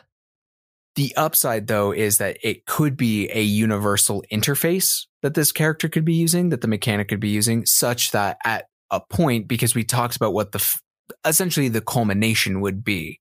The 0.94 1.14
upside, 1.16 1.68
though, 1.68 1.92
is 1.92 2.18
that 2.18 2.36
it 2.42 2.66
could 2.66 2.96
be 2.96 3.28
a 3.30 3.42
universal 3.42 4.24
interface 4.30 5.06
that 5.22 5.34
this 5.34 5.50
character 5.52 5.88
could 5.88 6.04
be 6.04 6.14
using, 6.14 6.50
that 6.50 6.60
the 6.60 6.68
mechanic 6.68 7.08
could 7.08 7.20
be 7.20 7.30
using, 7.30 7.64
such 7.64 8.10
that 8.10 8.38
at 8.44 8.66
a 8.90 9.00
point, 9.00 9.48
because 9.48 9.74
we 9.74 9.84
talked 9.84 10.16
about 10.16 10.34
what 10.34 10.52
the 10.52 10.58
f- 10.58 10.82
essentially 11.24 11.68
the 11.68 11.80
culmination 11.80 12.60
would 12.60 12.84
be, 12.84 13.20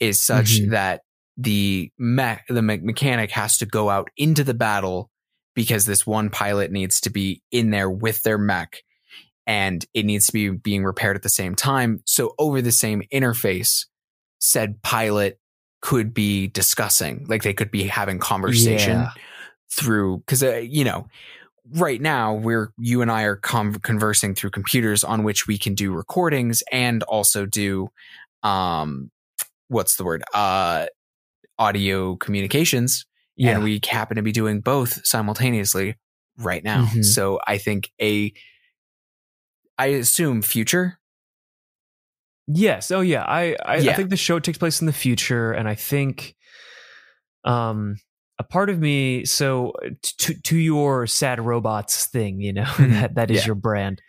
is 0.00 0.20
such 0.20 0.60
Mhm. 0.60 0.70
that 0.70 1.02
the 1.36 1.90
mech, 1.98 2.46
the 2.48 2.62
me- 2.62 2.78
mechanic 2.78 3.30
has 3.32 3.58
to 3.58 3.66
go 3.66 3.90
out 3.90 4.08
into 4.16 4.42
the 4.44 4.54
battle 4.54 5.10
because 5.54 5.84
this 5.86 6.06
one 6.06 6.30
pilot 6.30 6.70
needs 6.70 7.00
to 7.02 7.10
be 7.10 7.42
in 7.50 7.70
there 7.70 7.90
with 7.90 8.22
their 8.22 8.38
mech 8.38 8.82
and 9.46 9.84
it 9.94 10.04
needs 10.04 10.26
to 10.26 10.32
be 10.32 10.48
being 10.50 10.84
repaired 10.84 11.16
at 11.16 11.22
the 11.22 11.28
same 11.28 11.54
time. 11.54 12.00
So 12.04 12.34
over 12.38 12.60
the 12.60 12.72
same 12.72 13.02
interface, 13.12 13.86
said 14.38 14.82
pilot 14.82 15.38
could 15.82 16.12
be 16.12 16.48
discussing, 16.48 17.26
like 17.28 17.42
they 17.42 17.54
could 17.54 17.70
be 17.70 17.84
having 17.84 18.18
conversation 18.18 18.98
Yeah. 18.98 19.10
through, 19.70 20.18
because, 20.18 20.42
uh, 20.42 20.56
you 20.56 20.84
know, 20.84 21.06
right 21.74 22.00
now 22.00 22.34
we're, 22.34 22.70
you 22.78 23.02
and 23.02 23.10
I 23.10 23.22
are 23.22 23.36
con 23.36 23.74
conversing 23.74 24.34
through 24.34 24.50
computers 24.50 25.04
on 25.04 25.22
which 25.22 25.46
we 25.46 25.58
can 25.58 25.74
do 25.74 25.92
recordings 25.92 26.62
and 26.72 27.02
also 27.04 27.46
do, 27.46 27.90
um, 28.42 29.10
what's 29.68 29.96
the 29.96 30.04
word? 30.04 30.22
Uh, 30.34 30.86
audio 31.58 32.16
communications 32.16 33.06
Yeah. 33.36 33.52
and 33.54 33.64
we 33.64 33.80
happen 33.88 34.16
to 34.16 34.22
be 34.22 34.32
doing 34.32 34.60
both 34.60 35.04
simultaneously 35.06 35.96
right 36.38 36.62
now. 36.62 36.84
Mhm. 36.86 37.04
So 37.04 37.40
I 37.46 37.58
think 37.58 37.90
a, 38.00 38.32
I 39.78 39.86
assume 39.86 40.42
future. 40.42 40.98
Yes. 42.46 42.90
Oh, 42.90 43.00
yeah. 43.00 43.24
I 43.24 43.56
I, 43.64 43.76
I 43.76 43.92
think 43.94 44.10
the 44.10 44.16
show 44.16 44.38
takes 44.38 44.58
place 44.58 44.80
in 44.80 44.86
the 44.86 44.92
future, 44.92 45.52
and 45.52 45.68
I 45.68 45.74
think, 45.74 46.36
um, 47.44 47.96
a 48.38 48.44
part 48.44 48.70
of 48.70 48.78
me. 48.78 49.24
So 49.24 49.72
to 50.18 50.34
to 50.42 50.56
your 50.56 51.06
sad 51.06 51.40
robots 51.40 52.06
thing, 52.06 52.40
you 52.40 52.52
know, 52.52 52.62
Mhm. 52.76 52.90
that 52.92 53.14
that 53.16 53.30
is 53.30 53.38
Yeah. 53.40 53.46
your 53.46 53.54
brand. 53.56 54.00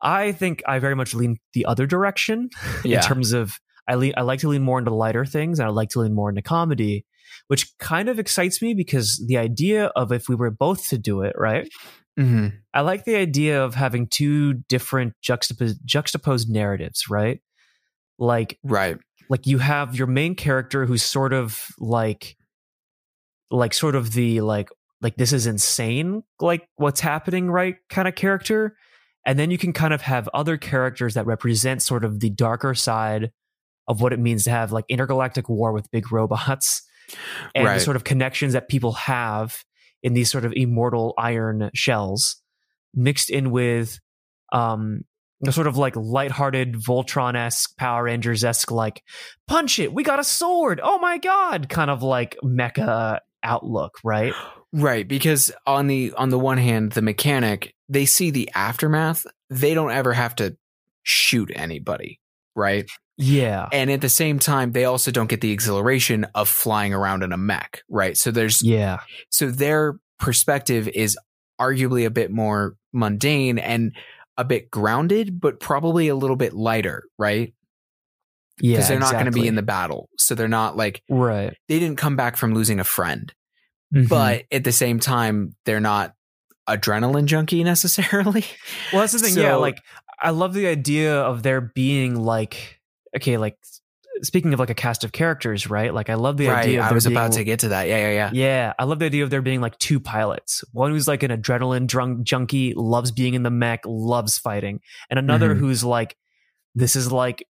I 0.00 0.32
think 0.32 0.62
I 0.66 0.78
very 0.78 0.94
much 0.96 1.14
lean 1.14 1.38
the 1.52 1.66
other 1.66 1.86
direction 1.86 2.48
Yeah. 2.84 2.98
in 2.98 3.02
terms 3.02 3.32
of 3.32 3.58
I 3.86 3.96
lean, 3.96 4.14
I 4.16 4.22
like 4.22 4.40
to 4.40 4.48
lean 4.48 4.62
more 4.62 4.78
into 4.78 4.94
lighter 4.94 5.24
things, 5.24 5.58
and 5.58 5.66
I 5.66 5.70
like 5.70 5.90
to 5.90 6.00
lean 6.00 6.14
more 6.14 6.28
into 6.28 6.42
comedy, 6.42 7.04
which 7.48 7.76
kind 7.78 8.08
of 8.08 8.18
excites 8.18 8.62
me 8.62 8.74
because 8.74 9.22
the 9.26 9.36
idea 9.38 9.86
of 9.96 10.12
if 10.12 10.28
we 10.28 10.34
were 10.34 10.50
both 10.50 10.88
to 10.88 10.98
do 10.98 11.22
it, 11.22 11.34
right? 11.38 11.68
hmm 12.16 12.48
I 12.72 12.82
like 12.82 13.04
the 13.04 13.16
idea 13.16 13.64
of 13.64 13.74
having 13.74 14.06
two 14.06 14.54
different 14.68 15.14
juxtapos- 15.22 15.82
juxtaposed 15.84 16.48
narratives, 16.48 17.08
right? 17.10 17.40
Like 18.18 18.58
Right. 18.62 18.96
like 19.28 19.46
you 19.46 19.58
have 19.58 19.96
your 19.96 20.06
main 20.06 20.34
character 20.36 20.86
who's 20.86 21.02
sort 21.02 21.32
of 21.32 21.66
like 21.78 22.36
like 23.50 23.74
sort 23.74 23.94
of 23.94 24.12
the 24.12 24.40
like 24.40 24.70
like 25.00 25.16
this 25.16 25.32
is 25.32 25.46
insane 25.46 26.22
like 26.40 26.66
what's 26.76 27.00
happening 27.00 27.50
right 27.50 27.76
kind 27.88 28.08
of 28.08 28.14
character 28.14 28.76
and 29.26 29.38
then 29.38 29.50
you 29.50 29.58
can 29.58 29.72
kind 29.72 29.92
of 29.94 30.02
have 30.02 30.28
other 30.34 30.56
characters 30.56 31.14
that 31.14 31.26
represent 31.26 31.82
sort 31.82 32.04
of 32.04 32.20
the 32.20 32.30
darker 32.30 32.74
side 32.74 33.30
of 33.88 34.00
what 34.00 34.12
it 34.12 34.18
means 34.18 34.44
to 34.44 34.50
have 34.50 34.72
like 34.72 34.84
intergalactic 34.88 35.48
war 35.48 35.72
with 35.72 35.90
big 35.90 36.10
robots 36.12 36.82
and 37.54 37.64
Right. 37.66 37.74
the 37.74 37.80
sort 37.80 37.96
of 37.96 38.04
connections 38.04 38.52
that 38.54 38.68
people 38.68 38.92
have 38.92 39.62
in 40.02 40.14
these 40.14 40.30
sort 40.30 40.44
of 40.44 40.52
immortal 40.54 41.14
iron 41.18 41.70
shells 41.74 42.36
mixed 42.94 43.30
in 43.30 43.50
with 43.50 43.98
um 44.52 45.02
a 45.46 45.52
sort 45.52 45.66
of 45.66 45.76
like 45.76 45.94
lighthearted 45.96 46.74
Voltron-esque 46.74 47.76
Power 47.76 48.04
Rangers-esque 48.04 48.70
like 48.70 49.02
punch 49.46 49.78
it, 49.78 49.92
we 49.92 50.02
got 50.02 50.18
a 50.18 50.24
sword. 50.24 50.80
Oh 50.82 50.98
my 50.98 51.18
god, 51.18 51.68
kind 51.68 51.90
of 51.90 52.02
like 52.02 52.36
mecha 52.42 53.18
outlook, 53.42 53.98
right? 54.02 54.32
Right, 54.72 55.06
because 55.06 55.52
on 55.66 55.86
the 55.86 56.14
on 56.16 56.30
the 56.30 56.38
one 56.38 56.56
hand, 56.56 56.92
the 56.92 57.02
mechanic, 57.02 57.74
they 57.88 58.06
see 58.06 58.30
the 58.30 58.50
aftermath. 58.54 59.26
They 59.50 59.74
don't 59.74 59.90
ever 59.92 60.12
have 60.14 60.34
to 60.36 60.56
shoot 61.02 61.50
anybody, 61.54 62.20
right? 62.56 62.88
Yeah. 63.16 63.68
And 63.72 63.90
at 63.90 64.00
the 64.00 64.08
same 64.08 64.38
time, 64.38 64.72
they 64.72 64.84
also 64.84 65.10
don't 65.10 65.28
get 65.28 65.40
the 65.40 65.52
exhilaration 65.52 66.26
of 66.34 66.48
flying 66.48 66.92
around 66.92 67.22
in 67.22 67.32
a 67.32 67.36
mech, 67.36 67.82
right? 67.88 68.16
So 68.16 68.30
there's 68.30 68.62
Yeah. 68.62 68.98
so 69.30 69.50
their 69.50 69.94
perspective 70.18 70.88
is 70.88 71.16
arguably 71.60 72.06
a 72.06 72.10
bit 72.10 72.30
more 72.30 72.74
mundane 72.92 73.58
and 73.58 73.92
a 74.36 74.44
bit 74.44 74.70
grounded, 74.70 75.40
but 75.40 75.60
probably 75.60 76.08
a 76.08 76.16
little 76.16 76.34
bit 76.36 76.54
lighter, 76.54 77.04
right? 77.18 77.54
Yeah. 78.60 78.72
Because 78.76 78.88
they're 78.88 78.98
not 78.98 79.12
going 79.12 79.26
to 79.26 79.30
be 79.30 79.46
in 79.46 79.54
the 79.54 79.62
battle. 79.62 80.08
So 80.18 80.34
they're 80.34 80.48
not 80.48 80.76
like 80.76 81.02
Right. 81.08 81.56
they 81.68 81.78
didn't 81.78 81.98
come 81.98 82.16
back 82.16 82.36
from 82.36 82.54
losing 82.54 82.80
a 82.80 82.84
friend. 82.84 83.32
Mhm. 83.94 84.08
but 84.08 84.42
at 84.50 84.64
the 84.64 84.72
same 84.72 84.98
time, 84.98 85.54
they're 85.66 85.78
not 85.78 86.14
adrenaline 86.68 87.26
junkie 87.26 87.62
necessarily. 87.64 88.44
well, 88.92 89.02
that's 89.02 89.12
the 89.12 89.20
thing. 89.20 89.36
yeah. 89.40 89.54
Like, 89.54 89.80
I 90.20 90.30
love 90.30 90.52
the 90.52 90.66
idea 90.66 91.14
of 91.20 91.44
there 91.44 91.60
being 91.60 92.16
like, 92.16 92.80
okay, 93.16 93.36
like 93.36 93.56
speaking 94.22 94.52
of 94.54 94.60
like 94.60 94.70
a 94.70 94.74
cast 94.74 95.02
of 95.04 95.12
characters, 95.12 95.68
right? 95.68 95.92
Like, 95.92 96.08
I 96.08 96.14
love 96.14 96.36
the 96.36 96.46
right. 96.48 96.64
idea 96.64 96.80
of 96.80 96.86
I 96.90 96.92
was 96.92 97.04
being 97.04 97.16
about 97.16 97.32
to 97.32 97.44
get 97.44 97.60
to 97.60 97.68
that. 97.68 97.88
Yeah, 97.88 97.98
yeah, 97.98 98.10
yeah. 98.12 98.30
Yeah, 98.32 98.72
I 98.78 98.84
love 98.84 98.98
the 99.00 99.06
idea 99.06 99.24
of 99.24 99.30
there 99.30 99.42
being 99.42 99.60
like 99.60 99.76
two 99.78 99.98
pilots. 99.98 100.62
One 100.72 100.92
who's 100.92 101.08
like 101.08 101.22
an 101.24 101.30
adrenaline 101.30 101.86
drunk 101.86 102.22
junkie, 102.22 102.74
loves 102.74 103.10
being 103.10 103.34
in 103.34 103.42
the 103.42 103.50
mech, 103.50 103.80
loves 103.84 104.38
fighting, 104.38 104.80
and 105.10 105.18
another 105.18 105.54
Mhm. 105.54 105.58
who's 105.58 105.82
like, 105.84 106.16
this 106.74 106.94
is 106.96 107.10
like, 107.10 107.46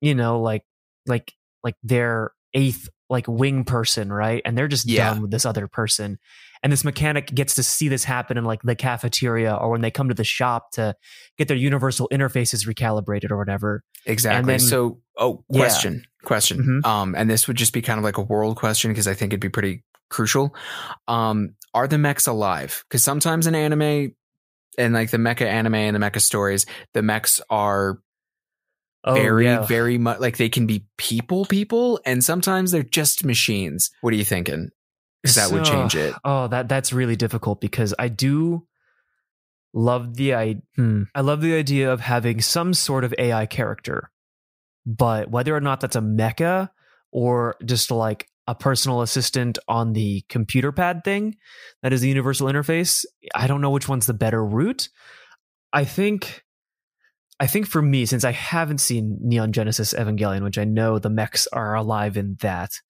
you 0.00 0.14
know, 0.14 0.40
like 0.40 0.64
like 1.06 1.32
like 1.62 1.76
their 1.82 2.30
eighth 2.54 2.88
like 3.10 3.26
wing 3.28 3.64
person, 3.64 4.12
right? 4.12 4.40
And 4.44 4.56
they're 4.56 4.68
just 4.68 4.88
Yeah. 4.88 5.10
done 5.10 5.22
with 5.22 5.30
this 5.30 5.44
other 5.44 5.68
person. 5.68 6.18
And 6.64 6.72
this 6.72 6.82
mechanic 6.84 7.26
gets 7.34 7.54
to 7.56 7.62
see 7.62 7.88
this 7.88 8.02
happen 8.02 8.36
in 8.38 8.44
like 8.44 8.62
the 8.62 8.74
cafeteria 8.74 9.54
or 9.54 9.70
when 9.70 9.82
they 9.82 9.90
come 9.92 10.08
to 10.08 10.14
the 10.14 10.24
shop 10.24 10.70
to 10.72 10.96
get 11.38 11.46
their 11.46 11.56
universal 11.58 12.08
interfaces 12.10 12.66
recalibrated 12.66 13.30
or 13.30 13.36
whatever. 13.38 13.84
Exactly. 14.06 14.50
then- 14.54 14.58
so, 14.60 15.00
oh, 15.18 15.44
Yeah. 15.50 15.58
question, 15.60 16.04
question. 16.24 16.82
Mhm. 16.82 16.86
Um, 16.88 17.14
and 17.14 17.28
this 17.30 17.46
would 17.46 17.56
just 17.58 17.72
be 17.74 17.82
kind 17.82 17.98
of 17.98 18.04
like 18.04 18.16
a 18.16 18.22
world 18.22 18.56
question 18.56 18.90
because 18.90 19.06
I 19.06 19.12
think 19.14 19.32
it'd 19.32 19.40
be 19.40 19.48
pretty 19.50 19.84
crucial. 20.10 20.56
Um, 21.06 21.50
are 21.74 21.86
the 21.86 21.98
mechs 21.98 22.26
alive? 22.26 22.82
Because 22.88 23.04
sometimes 23.04 23.46
in 23.46 23.54
anime 23.54 24.14
and 24.78 24.94
like 24.94 25.10
the 25.10 25.18
mecha 25.18 25.42
anime 25.46 25.74
and 25.74 25.94
the 25.94 26.00
mecha 26.00 26.20
stories, 26.20 26.64
the 26.94 27.02
mechs 27.02 27.40
are 27.50 27.98
very, 29.06 29.48
Oh, 29.48 29.50
yeah. 29.60 29.66
very 29.66 29.98
much 29.98 30.18
like 30.18 30.38
they 30.38 30.48
can 30.48 30.66
be 30.66 30.86
people, 30.96 31.44
people, 31.44 32.00
and 32.06 32.24
sometimes 32.24 32.70
they're 32.70 32.82
just 32.82 33.22
machines. 33.22 33.90
What 34.00 34.14
are 34.14 34.16
you 34.16 34.24
thinking? 34.24 34.70
Because 35.24 35.36
that 35.36 35.52
would 35.52 35.64
change 35.64 35.96
it. 35.96 36.14
Oh, 36.22 36.48
that 36.48 36.68
that's 36.68 36.92
really 36.92 37.16
difficult 37.16 37.60
because 37.60 37.94
I 37.98 38.08
do 38.08 38.66
love 39.72 40.16
the 40.16 40.34
I 40.34 40.62
hmm, 40.76 41.04
I 41.14 41.22
love 41.22 41.40
the 41.40 41.54
idea 41.54 41.90
of 41.90 42.00
having 42.00 42.42
some 42.42 42.74
sort 42.74 43.04
of 43.04 43.14
AI 43.18 43.46
character, 43.46 44.10
but 44.84 45.30
whether 45.30 45.56
or 45.56 45.60
not 45.60 45.80
that's 45.80 45.96
a 45.96 46.00
mecha 46.00 46.68
or 47.10 47.56
just 47.64 47.90
like 47.90 48.28
a 48.46 48.54
personal 48.54 49.00
assistant 49.00 49.58
on 49.66 49.94
the 49.94 50.22
computer 50.28 50.72
pad 50.72 51.02
thing 51.04 51.36
that 51.82 51.94
is 51.94 52.02
the 52.02 52.08
universal 52.08 52.46
interface, 52.46 53.06
I 53.34 53.46
don't 53.46 53.62
know 53.62 53.70
which 53.70 53.88
one's 53.88 54.04
the 54.04 54.12
better 54.12 54.44
route. 54.44 54.90
I 55.72 55.84
think 55.84 56.44
I 57.40 57.46
think 57.46 57.66
for 57.66 57.82
me, 57.82 58.06
since 58.06 58.24
I 58.24 58.32
haven't 58.32 58.78
seen 58.78 59.18
Neon 59.20 59.52
Genesis 59.52 59.92
Evangelion, 59.94 60.44
which 60.44 60.58
I 60.58 60.64
know 60.64 60.98
the 60.98 61.10
mechs 61.10 61.46
are 61.48 61.74
alive 61.74 62.16
in 62.16 62.36
that, 62.40 62.80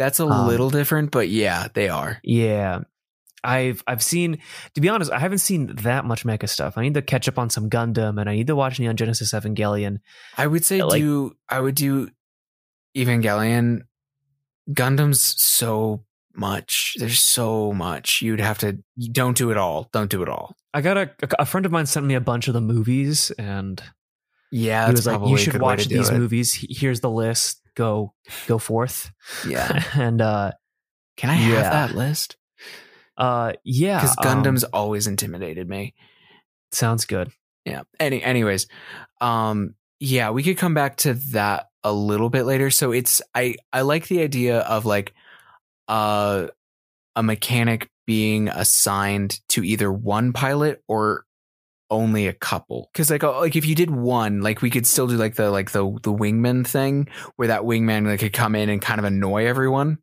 That's 0.00 0.18
a 0.18 0.24
Um, 0.24 0.48
little 0.48 0.70
different, 0.70 1.10
but 1.10 1.28
yeah, 1.28 1.68
they 1.74 1.90
are. 1.90 2.18
Yeah. 2.24 2.80
I've 3.44 3.82
I've 3.86 4.02
seen 4.02 4.38
to 4.74 4.80
be 4.80 4.88
honest, 4.88 5.12
I 5.12 5.18
haven't 5.18 5.38
seen 5.38 5.74
that 5.82 6.06
much 6.06 6.24
mecha 6.24 6.48
stuff. 6.48 6.78
I 6.78 6.82
need 6.82 6.94
to 6.94 7.02
catch 7.02 7.28
up 7.28 7.38
on 7.38 7.50
some 7.50 7.68
Gundam 7.68 8.18
and 8.18 8.28
I 8.28 8.34
need 8.34 8.46
to 8.46 8.56
watch 8.56 8.80
Neon 8.80 8.96
Genesis 8.96 9.32
Evangelion. 9.34 9.98
I 10.38 10.46
would 10.46 10.64
say 10.64 10.82
Like- 10.82 11.00
do 11.02 11.36
I 11.48 11.60
would 11.60 11.74
do 11.74 12.08
Evangelion. 12.96 13.82
Gundam's 14.70 15.20
so 15.20 16.04
much. 16.34 16.96
There's 16.98 17.22
so 17.22 17.72
much. 17.72 18.22
You'd 18.22 18.40
have 18.40 18.58
to. 18.58 18.78
Don't 19.12 19.36
do 19.36 19.50
it 19.50 19.56
all. 19.56 19.88
Don't 19.92 20.10
do 20.10 20.22
it 20.22 20.28
all. 20.28 20.56
I 20.72 20.80
got 20.80 20.96
a 20.96 21.10
a 21.38 21.44
friend 21.46 21.66
of 21.66 21.72
mine 21.72 21.86
sent 21.86 22.06
me 22.06 22.14
a 22.14 22.20
bunch 22.20 22.48
of 22.48 22.54
the 22.54 22.60
movies 22.60 23.30
and 23.32 23.82
Yeah, 24.52 24.86
he 24.86 24.92
was 24.92 25.06
like, 25.06 25.20
"You 25.28 25.36
should 25.36 25.60
watch 25.60 25.86
these 25.88 26.10
movies. 26.10 26.54
Here's 26.70 27.00
the 27.00 27.10
list. 27.10 27.59
Go 27.74 28.14
go 28.46 28.58
forth." 28.58 29.10
Yeah. 29.46 29.82
and 29.94 30.20
uh 30.20 30.52
Can 31.16 31.30
I 31.30 31.34
have 31.34 31.52
Yeah. 31.52 31.70
that 31.70 31.94
list? 31.94 32.36
uh 33.16 33.52
yeah, 33.64 34.00
Because 34.00 34.16
um, 34.18 34.24
Gundam's 34.24 34.64
always 34.64 35.06
intimidated 35.06 35.68
me. 35.68 35.94
Sounds 36.72 37.04
good. 37.04 37.30
Yeah. 37.64 37.82
Any 37.98 38.22
anyways, 38.22 38.66
um 39.20 39.74
yeah, 39.98 40.30
we 40.30 40.42
could 40.42 40.56
come 40.56 40.72
back 40.74 40.96
to 40.98 41.14
that 41.32 41.66
a 41.84 41.92
little 41.92 42.30
bit 42.30 42.44
later. 42.44 42.70
So 42.70 42.92
it's 42.92 43.20
I 43.34 43.56
I 43.72 43.82
like 43.82 44.08
the 44.08 44.22
idea 44.22 44.60
of 44.60 44.86
like 44.86 45.12
uh 45.88 46.46
a 47.16 47.22
mechanic 47.22 47.90
being 48.06 48.48
assigned 48.48 49.38
to 49.50 49.62
either 49.64 49.92
one 49.92 50.32
pilot 50.32 50.82
or 50.88 51.24
only 51.90 52.26
a 52.26 52.32
couple 52.32 52.88
because 52.92 53.10
like 53.10 53.24
uh, 53.24 53.38
like 53.40 53.56
if 53.56 53.66
you 53.66 53.74
did 53.74 53.90
one 53.90 54.40
like 54.40 54.62
we 54.62 54.70
could 54.70 54.86
still 54.86 55.06
do 55.06 55.16
like 55.16 55.34
the 55.34 55.50
like 55.50 55.72
the 55.72 55.82
the 56.02 56.12
wingman 56.12 56.66
thing 56.66 57.08
where 57.36 57.48
that 57.48 57.62
wingman 57.62 58.06
like 58.06 58.20
could 58.20 58.32
come 58.32 58.54
in 58.54 58.68
and 58.68 58.80
kind 58.80 58.98
of 58.98 59.04
annoy 59.04 59.44
everyone 59.46 59.98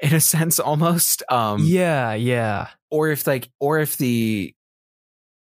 in 0.00 0.14
a 0.14 0.20
sense 0.20 0.58
almost 0.58 1.22
um 1.30 1.62
yeah, 1.64 2.12
yeah. 2.14 2.68
or 2.90 3.10
if 3.10 3.26
like 3.26 3.50
or 3.60 3.78
if 3.78 3.96
the 3.96 4.54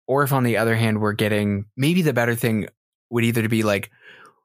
or 0.07 0.23
if 0.23 0.33
on 0.33 0.43
the 0.43 0.57
other 0.57 0.75
hand 0.75 0.99
we're 0.99 1.13
getting 1.13 1.65
maybe 1.77 2.01
the 2.01 2.13
better 2.13 2.35
thing 2.35 2.67
would 3.09 3.23
either 3.23 3.41
to 3.41 3.49
be 3.49 3.63
like 3.63 3.89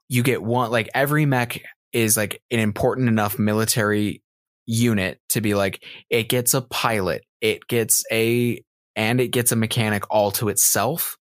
you 0.08 0.22
get 0.22 0.42
one 0.42 0.70
like 0.70 0.88
every 0.94 1.26
mech 1.26 1.62
is 1.92 2.16
like 2.16 2.42
an 2.50 2.60
important 2.60 3.08
enough 3.08 3.38
military 3.38 4.22
unit 4.66 5.18
to 5.30 5.40
be 5.40 5.54
like 5.54 5.82
it 6.10 6.28
gets 6.28 6.54
a 6.54 6.60
pilot 6.60 7.24
it 7.40 7.66
gets 7.66 8.04
a 8.12 8.62
and 8.98 9.20
it 9.20 9.28
gets 9.28 9.52
a 9.52 9.56
mechanic 9.56 10.02
all 10.10 10.30
to 10.32 10.50
itself 10.50 11.16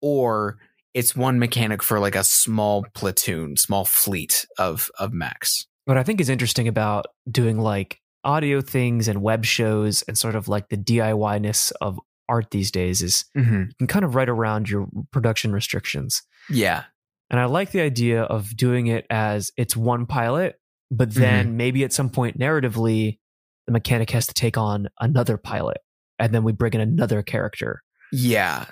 or 0.00 0.58
it's 0.94 1.16
one 1.16 1.40
mechanic 1.40 1.82
for 1.82 1.98
like 1.98 2.14
a 2.14 2.22
small 2.22 2.84
platoon 2.94 3.56
small 3.56 3.84
fleet 3.84 4.46
of 4.58 4.90
of 5.00 5.12
mechs 5.12 5.66
What 5.86 5.96
I 5.96 6.04
think 6.04 6.20
is 6.20 6.28
interesting 6.28 6.68
about 6.68 7.06
doing 7.28 7.58
like 7.58 8.00
audio 8.22 8.60
things 8.60 9.08
and 9.08 9.22
web 9.22 9.44
shows 9.44 10.02
and 10.02 10.16
sort 10.16 10.36
of 10.36 10.48
like 10.48 10.68
the 10.68 10.76
DIY 10.76 11.40
ness 11.40 11.72
of 11.80 11.98
art 12.28 12.50
these 12.50 12.70
days 12.70 13.02
is 13.02 13.24
mm-hmm. 13.36 13.62
you 13.62 13.74
can 13.78 13.86
kind 13.86 14.04
of 14.04 14.14
write 14.14 14.28
around 14.28 14.68
your 14.68 14.86
production 15.12 15.52
restrictions. 15.52 16.22
yeah 16.50 16.84
And 17.30 17.40
I 17.40 17.46
like 17.46 17.70
the 17.70 17.80
idea 17.80 18.22
of 18.22 18.54
doing 18.56 18.88
it 18.88 19.06
as 19.08 19.50
it's 19.56 19.76
one 19.76 20.06
pilot, 20.06 20.60
but 20.90 21.14
then 21.14 21.56
maybe 21.56 21.84
at 21.84 21.92
some 21.92 22.10
point 22.10 22.38
narratively, 22.38 23.18
the 23.66 23.72
mechanic 23.72 24.10
has 24.10 24.26
to 24.26 24.34
take 24.34 24.56
on 24.56 24.88
another 25.00 25.36
pilot. 25.36 25.78
And 26.18 26.34
then 26.34 26.44
we 26.44 26.52
bring 26.52 26.74
in 26.74 26.80
another 26.80 27.22
character. 27.22 27.82
yeah 28.12 28.66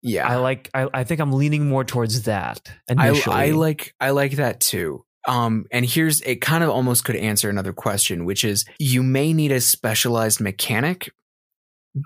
yeah 0.00 0.28
I 0.28 0.36
like 0.36 0.70
I, 0.72 0.88
I 0.94 1.04
think 1.04 1.20
I'm 1.20 1.32
leaning 1.32 1.68
more 1.68 1.84
towards 1.84 2.22
that 2.22 2.70
I. 3.00 3.48
I 3.48 3.50
like 3.50 3.94
I 4.00 4.10
like 4.10 4.32
that 4.36 4.60
too. 4.60 5.04
Um, 5.26 5.66
and 5.70 5.84
here's 5.84 6.20
it 6.22 6.40
kind 6.40 6.64
of 6.64 6.70
almost 6.70 7.04
could 7.04 7.16
answer 7.16 7.50
another 7.50 7.72
question, 7.72 8.24
which 8.24 8.44
is 8.44 8.64
you 8.78 9.02
may 9.02 9.32
need 9.32 9.52
a 9.52 9.60
specialized 9.60 10.40
mechanic 10.40 11.10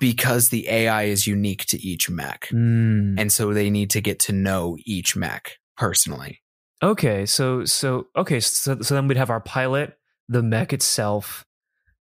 because 0.00 0.48
the 0.48 0.68
AI 0.68 1.04
is 1.04 1.26
unique 1.26 1.66
to 1.66 1.80
each 1.80 2.10
mech. 2.10 2.48
Mm. 2.52 3.18
And 3.18 3.32
so 3.32 3.52
they 3.52 3.70
need 3.70 3.90
to 3.90 4.00
get 4.00 4.18
to 4.20 4.32
know 4.32 4.76
each 4.84 5.16
mech 5.16 5.58
personally. 5.76 6.40
Okay, 6.82 7.26
so 7.26 7.64
so 7.64 8.08
okay, 8.16 8.40
so 8.40 8.80
so 8.80 8.94
then 8.94 9.06
we'd 9.06 9.16
have 9.16 9.30
our 9.30 9.40
pilot, 9.40 9.96
the 10.28 10.42
mech 10.42 10.72
itself, 10.72 11.44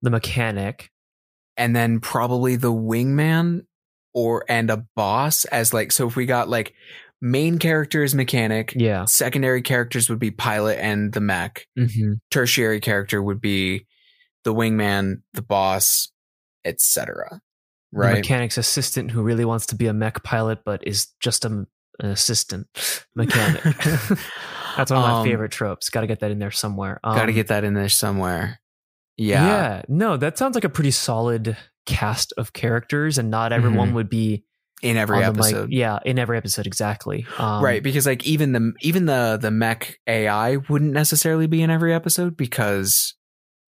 the 0.03 0.11
mechanic. 0.11 0.91
And 1.61 1.77
then 1.77 2.01
probably 2.01 2.57
the 2.57 2.73
wingman 2.73 3.67
or 4.15 4.45
and 4.49 4.71
a 4.71 4.85
boss 4.97 5.45
as 5.45 5.73
like 5.73 5.93
so 5.93 6.09
if 6.09 6.17
we 6.17 6.27
got 6.27 6.49
like 6.49 6.73
main 7.23 7.59
character 7.59 8.03
is 8.03 8.15
mechanic, 8.15 8.73
Yeah. 8.75 9.05
secondary 9.05 9.61
characters 9.63 10.09
would 10.09 10.19
be 10.19 10.31
pilot 10.31 10.79
and 10.81 11.13
the 11.13 11.21
mech. 11.21 11.67
Mm-hmm. 11.79 12.15
tertiary 12.31 12.81
character 12.81 13.23
would 13.23 13.41
be 13.43 13.87
the 14.45 14.55
wingman, 14.55 15.21
the 15.35 15.43
boss, 15.43 16.11
etc. 16.65 17.41
The 17.93 17.99
Right? 17.99 18.15
mechanic's 18.15 18.57
assistant 18.57 19.11
who 19.11 19.23
really 19.23 19.45
wants 19.45 19.67
to 19.67 19.75
be 19.77 19.87
a 19.87 19.93
mech 19.93 20.23
pilot 20.23 20.61
but 20.65 20.87
is 20.87 21.09
just 21.21 21.45
a, 21.45 21.49
an 21.49 21.67
assistant 22.01 22.69
mechanic. 23.15 23.63
That's 24.77 24.91
one 24.91 25.01
of 25.03 25.09
my 25.09 25.21
Um, 25.21 25.27
favorite 25.27 25.53
tropes. 25.53 25.91
Got 25.91 26.03
to 26.03 26.07
get 26.07 26.21
that 26.21 26.31
in 26.31 26.39
there 26.39 26.51
somewhere. 26.53 27.01
Um, 27.05 27.17
Got 27.17 27.27
to 27.27 27.33
get 27.35 27.49
that 27.49 27.65
in 27.65 27.75
there 27.75 27.89
somewhere. 27.91 28.61
Yeah. 29.17 29.45
yeah. 29.47 29.83
No, 29.89 30.17
that 30.17 30.39
sounds 30.39 30.55
like 30.55 30.65
a 30.65 30.69
pretty 30.69 30.91
solid 30.93 31.57
cast 31.87 32.33
of 32.39 32.53
characters, 32.53 33.19
and 33.19 33.31
not 33.31 33.53
everyone 33.53 33.91
Mhm. 33.91 33.95
would 33.95 34.09
be 34.11 34.45
In 34.83 34.97
every 34.97 35.19
the 35.21 35.33
mic- 35.33 35.39
episode. 35.41 35.73
Yeah, 35.73 35.99
in 36.05 36.19
every 36.19 36.37
episode, 36.39 36.67
exactly. 36.67 37.27
Um, 37.39 37.63
right, 37.63 37.83
because 37.83 38.07
like 38.07 38.25
even 38.27 38.53
the 38.53 38.73
even 38.81 39.07
the 39.07 39.39
the 39.41 39.51
mech 39.51 39.99
AI 40.07 40.57
wouldn't 40.57 40.93
necessarily 40.93 41.47
be 41.47 41.63
in 41.63 41.71
every 41.71 41.93
episode 41.93 42.37
because 42.37 43.15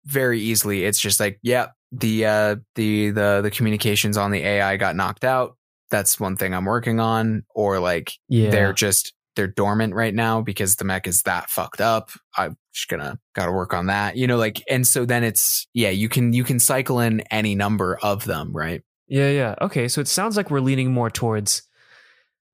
very 0.06 0.40
easily 0.40 0.84
it's 0.86 1.00
just 1.00 1.20
like, 1.20 1.40
yeah, 1.42 1.68
the 1.92 2.26
uh 2.26 2.56
the 2.76 3.10
the 3.12 3.42
the 3.44 3.52
communications 3.52 4.18
on 4.18 4.32
the 4.32 4.40
AI 4.46 4.78
got 4.78 4.96
knocked 4.96 5.24
out. 5.26 5.58
That's 5.92 6.20
one 6.20 6.38
thing 6.38 6.54
I'm 6.54 6.66
working 6.66 7.00
on 7.00 7.44
or 7.54 7.80
like 7.80 8.12
Yeah. 8.30 8.50
they're 8.50 8.74
just 8.74 9.14
they're 9.36 9.48
dormant 9.48 9.94
right 9.96 10.14
now 10.14 10.42
because 10.42 10.76
the 10.76 10.84
mech 10.86 11.08
is 11.08 11.22
that 11.24 11.50
fucked 11.50 11.82
up. 11.82 12.12
I'm 12.38 12.58
just 12.74 12.88
gonna 12.88 13.20
gotta 13.34 13.52
work 13.52 13.74
on 13.74 13.88
that. 13.88 14.16
You 14.16 14.28
know, 14.28 14.38
like 14.38 14.64
and 14.70 14.86
so 14.86 15.06
then 15.06 15.24
it's 15.24 15.68
yeah, 15.74 15.90
you 15.90 16.10
can 16.10 16.34
you 16.34 16.44
can 16.44 16.60
cycle 16.60 17.00
in 17.00 17.22
any 17.32 17.56
number 17.56 17.98
of 18.02 18.26
them, 18.26 18.52
right? 18.56 18.82
Yeah, 19.08 19.30
yeah. 19.30 19.56
Okay, 19.62 19.88
so 19.88 20.02
it 20.02 20.08
sounds 20.08 20.38
like 20.38 20.50
we're 20.50 20.60
leaning 20.62 20.92
more 20.94 21.10
towards 21.10 21.64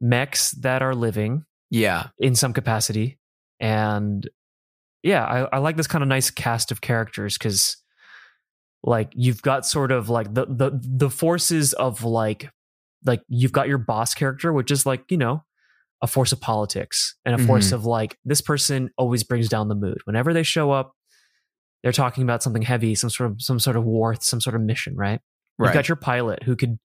mechs 0.01 0.51
that 0.51 0.81
are 0.81 0.95
living 0.95 1.45
Yeah. 1.69 2.07
in 2.17 2.35
some 2.35 2.53
capacity, 2.53 3.19
and 3.59 4.27
yeah, 5.03 5.23
I, 5.25 5.55
I 5.55 5.57
like 5.59 5.77
this 5.77 5.87
kind 5.87 6.01
of 6.01 6.07
nice 6.07 6.29
cast 6.29 6.71
of 6.71 6.81
characters 6.81 7.37
because, 7.37 7.77
like, 8.83 9.11
you've 9.15 9.41
got 9.41 9.65
sort 9.65 9.91
of 9.91 10.09
like 10.09 10.33
the 10.33 10.45
the 10.45 10.71
the 10.81 11.09
forces 11.09 11.73
of 11.73 12.03
like, 12.03 12.49
like 13.05 13.21
you've 13.29 13.53
got 13.53 13.67
your 13.67 13.77
boss 13.77 14.13
character, 14.13 14.51
which 14.51 14.71
is 14.71 14.85
like 14.85 15.03
you 15.09 15.17
know 15.17 15.43
a 16.01 16.07
force 16.07 16.31
of 16.31 16.39
politics 16.39 17.15
and 17.25 17.35
a 17.35 17.37
mm-hmm. 17.37 17.47
force 17.47 17.71
of 17.71 17.85
like 17.85 18.17
this 18.25 18.41
person 18.41 18.89
always 18.97 19.23
brings 19.23 19.49
down 19.49 19.67
the 19.67 19.75
mood 19.75 19.99
whenever 20.05 20.33
they 20.33 20.43
show 20.43 20.71
up. 20.71 20.93
They're 21.83 21.91
talking 21.91 22.23
about 22.23 22.43
something 22.43 22.61
heavy, 22.61 22.95
some 22.95 23.09
sort 23.09 23.31
of 23.31 23.41
some 23.41 23.59
sort 23.59 23.75
of 23.75 23.85
war, 23.85 24.15
some 24.19 24.41
sort 24.41 24.55
of 24.55 24.61
mission, 24.61 24.95
right? 24.95 25.21
You've 25.59 25.73
got 25.73 25.89
your 25.89 25.97
pilot 25.97 26.43
who 26.43 26.55
could, 26.55 26.79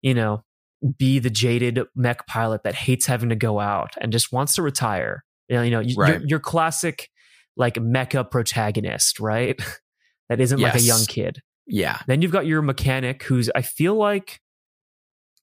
you 0.00 0.14
know, 0.14 0.44
be 0.96 1.18
the 1.18 1.30
jaded 1.30 1.80
mech 1.94 2.26
pilot 2.26 2.62
that 2.64 2.74
hates 2.74 3.06
having 3.06 3.30
to 3.30 3.36
go 3.36 3.58
out 3.58 3.94
and 4.00 4.12
just 4.12 4.32
wants 4.32 4.54
to 4.56 4.62
retire. 4.62 5.24
You 5.48 5.56
know, 5.56 5.62
you 5.62 5.70
know, 5.70 6.00
Right. 6.00 6.20
your, 6.20 6.28
your 6.28 6.40
classic 6.40 7.08
like 7.56 7.74
mecha 7.74 8.30
protagonist, 8.30 9.18
right? 9.18 9.60
that 10.28 10.40
isn't 10.40 10.60
like 10.60 10.74
a 10.74 10.80
young 10.80 11.04
kid. 11.06 11.40
yeah. 11.66 11.98
Then 12.06 12.22
you've 12.22 12.32
got 12.32 12.46
your 12.46 12.62
mechanic 12.62 13.22
who's 13.24 13.50
I 13.54 13.62
feel 13.62 13.94
like 13.94 14.40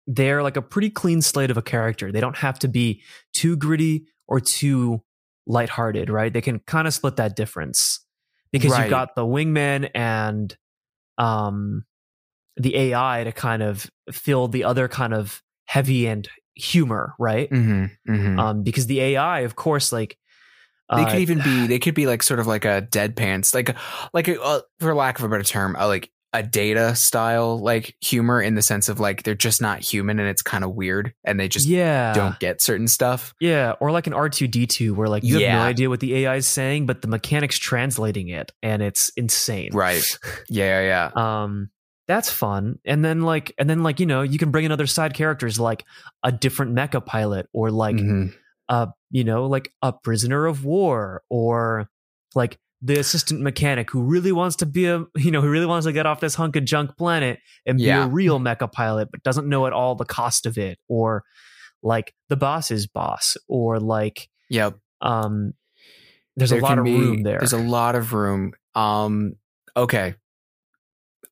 they're 0.08 0.44
like 0.44 0.58
a 0.58 0.62
pretty 0.62 0.90
clean 0.90 1.22
slate 1.22 1.52
of 1.52 1.58
a 1.58 1.62
character. 1.62 2.12
They 2.12 2.22
don't 2.22 2.38
have 2.38 2.60
to 2.60 2.68
be 2.68 3.02
too 3.34 3.56
gritty 3.56 4.08
or 4.28 4.40
too 4.40 5.02
lighthearted, 5.48 6.10
right? 6.10 6.32
They 6.32 6.42
can 6.42 6.60
kind 6.60 6.88
of 6.88 6.94
split 6.94 7.18
that 7.18 7.36
difference. 7.36 8.00
Because 8.52 8.72
Right. 8.72 8.82
you've 8.82 8.90
got 8.90 9.16
the 9.16 9.26
wingman 9.26 9.90
and 9.96 10.56
um 11.18 11.86
the 12.58 12.76
AI 12.76 13.24
to 13.24 13.32
kind 13.32 13.64
of 13.64 13.90
fill 14.12 14.48
the 14.48 14.64
other 14.64 14.88
kind 14.88 15.14
of 15.14 15.42
heavy 15.66 16.08
and 16.08 16.28
humor, 16.56 17.16
right? 17.18 17.50
Mm-hmm, 17.50 18.14
mm-hmm. 18.14 18.40
Um 18.40 18.64
because 18.64 18.88
the 18.88 19.00
AI, 19.02 19.42
of 19.42 19.56
course, 19.56 19.92
like 19.92 20.18
they 20.96 21.02
uh, 21.04 21.10
could 21.10 21.20
even 21.20 21.42
be 21.42 21.68
they 21.68 21.80
could 21.80 21.96
be 21.96 22.06
like 22.08 22.22
sort 22.22 22.40
of 22.40 22.48
like 22.48 22.66
a 22.66 22.82
deadpants 22.92 23.54
like 23.54 23.76
like 24.14 24.28
a, 24.28 24.42
uh, 24.42 24.62
for 24.80 24.94
lack 24.94 25.18
of 25.18 25.26
a 25.26 25.30
better 25.30 25.44
term 25.44 25.76
a, 25.80 25.88
like 25.88 26.12
a 26.34 26.42
data 26.44 26.96
style 26.96 27.60
like 27.60 27.96
humor 28.02 28.42
in 28.42 28.56
the 28.56 28.62
sense 28.64 28.90
of 28.90 29.00
like 29.00 29.22
they're 29.24 29.36
just 29.36 29.62
not 29.62 29.80
human 29.82 30.20
and 30.20 30.28
it's 30.28 30.42
kind 30.42 30.64
of 30.64 30.74
weird 30.74 31.14
and 31.24 31.40
they 31.40 31.48
just 31.48 31.68
yeah. 31.68 32.12
don't 32.14 32.40
get 32.40 32.60
certain 32.62 32.88
stuff 32.88 33.34
Yeah, 33.40 33.74
or 33.80 33.92
like 33.92 34.08
an 34.08 34.14
R2D2 34.14 34.96
where 34.96 35.08
like 35.08 35.24
you 35.24 35.36
have 35.40 35.54
no 35.60 35.62
idea 35.62 35.90
what 35.90 36.00
the 36.00 36.16
AI 36.16 36.38
is 36.38 36.48
saying, 36.48 36.88
but 36.88 37.02
the 37.04 37.08
mechanic's 37.08 37.58
translating 37.60 38.30
it 38.30 38.52
and 38.64 38.82
it's 38.82 39.10
insane. 39.16 39.70
right 39.74 40.04
yeah 40.50 40.82
yeah 40.82 41.12
yeah 41.16 41.42
Um 41.44 41.70
that's 42.08 42.30
fun. 42.30 42.80
And 42.84 43.04
then 43.06 43.22
like 43.22 43.54
and 43.58 43.70
then 43.70 43.82
like, 43.82 44.00
you 44.02 44.06
know, 44.06 44.24
you 44.24 44.38
can 44.38 44.52
bring 44.52 44.66
in 44.66 44.72
other 44.74 44.88
side 44.88 45.14
characters 45.14 45.58
like 45.60 45.86
a 46.22 46.32
different 46.34 46.76
mecha 46.76 47.06
pilot 47.06 47.48
or 47.54 47.72
like 47.72 47.96
Mhm. 47.96 48.34
uh, 48.68 48.88
you 49.12 49.24
know, 49.24 49.46
like 49.46 49.72
a 49.82 49.94
prisoner 49.94 50.46
of 50.48 50.66
war 50.66 51.22
or 51.30 51.88
like 52.36 52.58
the 52.86 53.00
assistant 53.00 53.40
mechanic 53.40 53.90
who 53.92 54.04
really 54.04 54.34
wants 54.34 54.58
to 54.58 54.66
be 54.66 54.86
a 54.88 55.06
you 55.16 55.32
know, 55.32 55.40
who 55.42 55.50
really 55.50 55.66
wants 55.66 55.86
to 55.88 55.94
get 55.94 56.06
off 56.06 56.20
this 56.20 56.36
hunk 56.36 56.56
of 56.58 56.66
junk 56.66 56.98
planet 56.98 57.40
and 57.66 57.78
be 57.78 57.86
Yeah. 57.86 58.06
a 58.06 58.08
real 58.10 58.40
mecha 58.40 58.70
pilot, 58.70 59.10
but 59.10 59.24
doesn't 59.24 59.48
know 59.48 59.66
at 59.68 59.74
all 59.74 59.96
the 59.96 60.04
cost 60.06 60.46
of 60.46 60.58
it, 60.58 60.78
or 60.90 61.24
like 61.82 62.14
the 62.30 62.36
boss's 62.36 62.86
boss, 62.88 63.38
or 63.48 63.80
like 63.80 64.28
yep 64.50 64.78
um 65.02 65.54
there's 66.36 66.50
There 66.50 66.60
a 66.60 66.62
lot 66.64 66.78
of 66.80 66.84
be- 66.86 66.98
room 66.98 67.24
there. 67.24 67.38
there's 67.40 67.54
a 67.54 67.58
lot 67.58 67.96
of 67.96 68.12
room 68.14 68.54
um 68.76 69.36
okay 69.78 70.16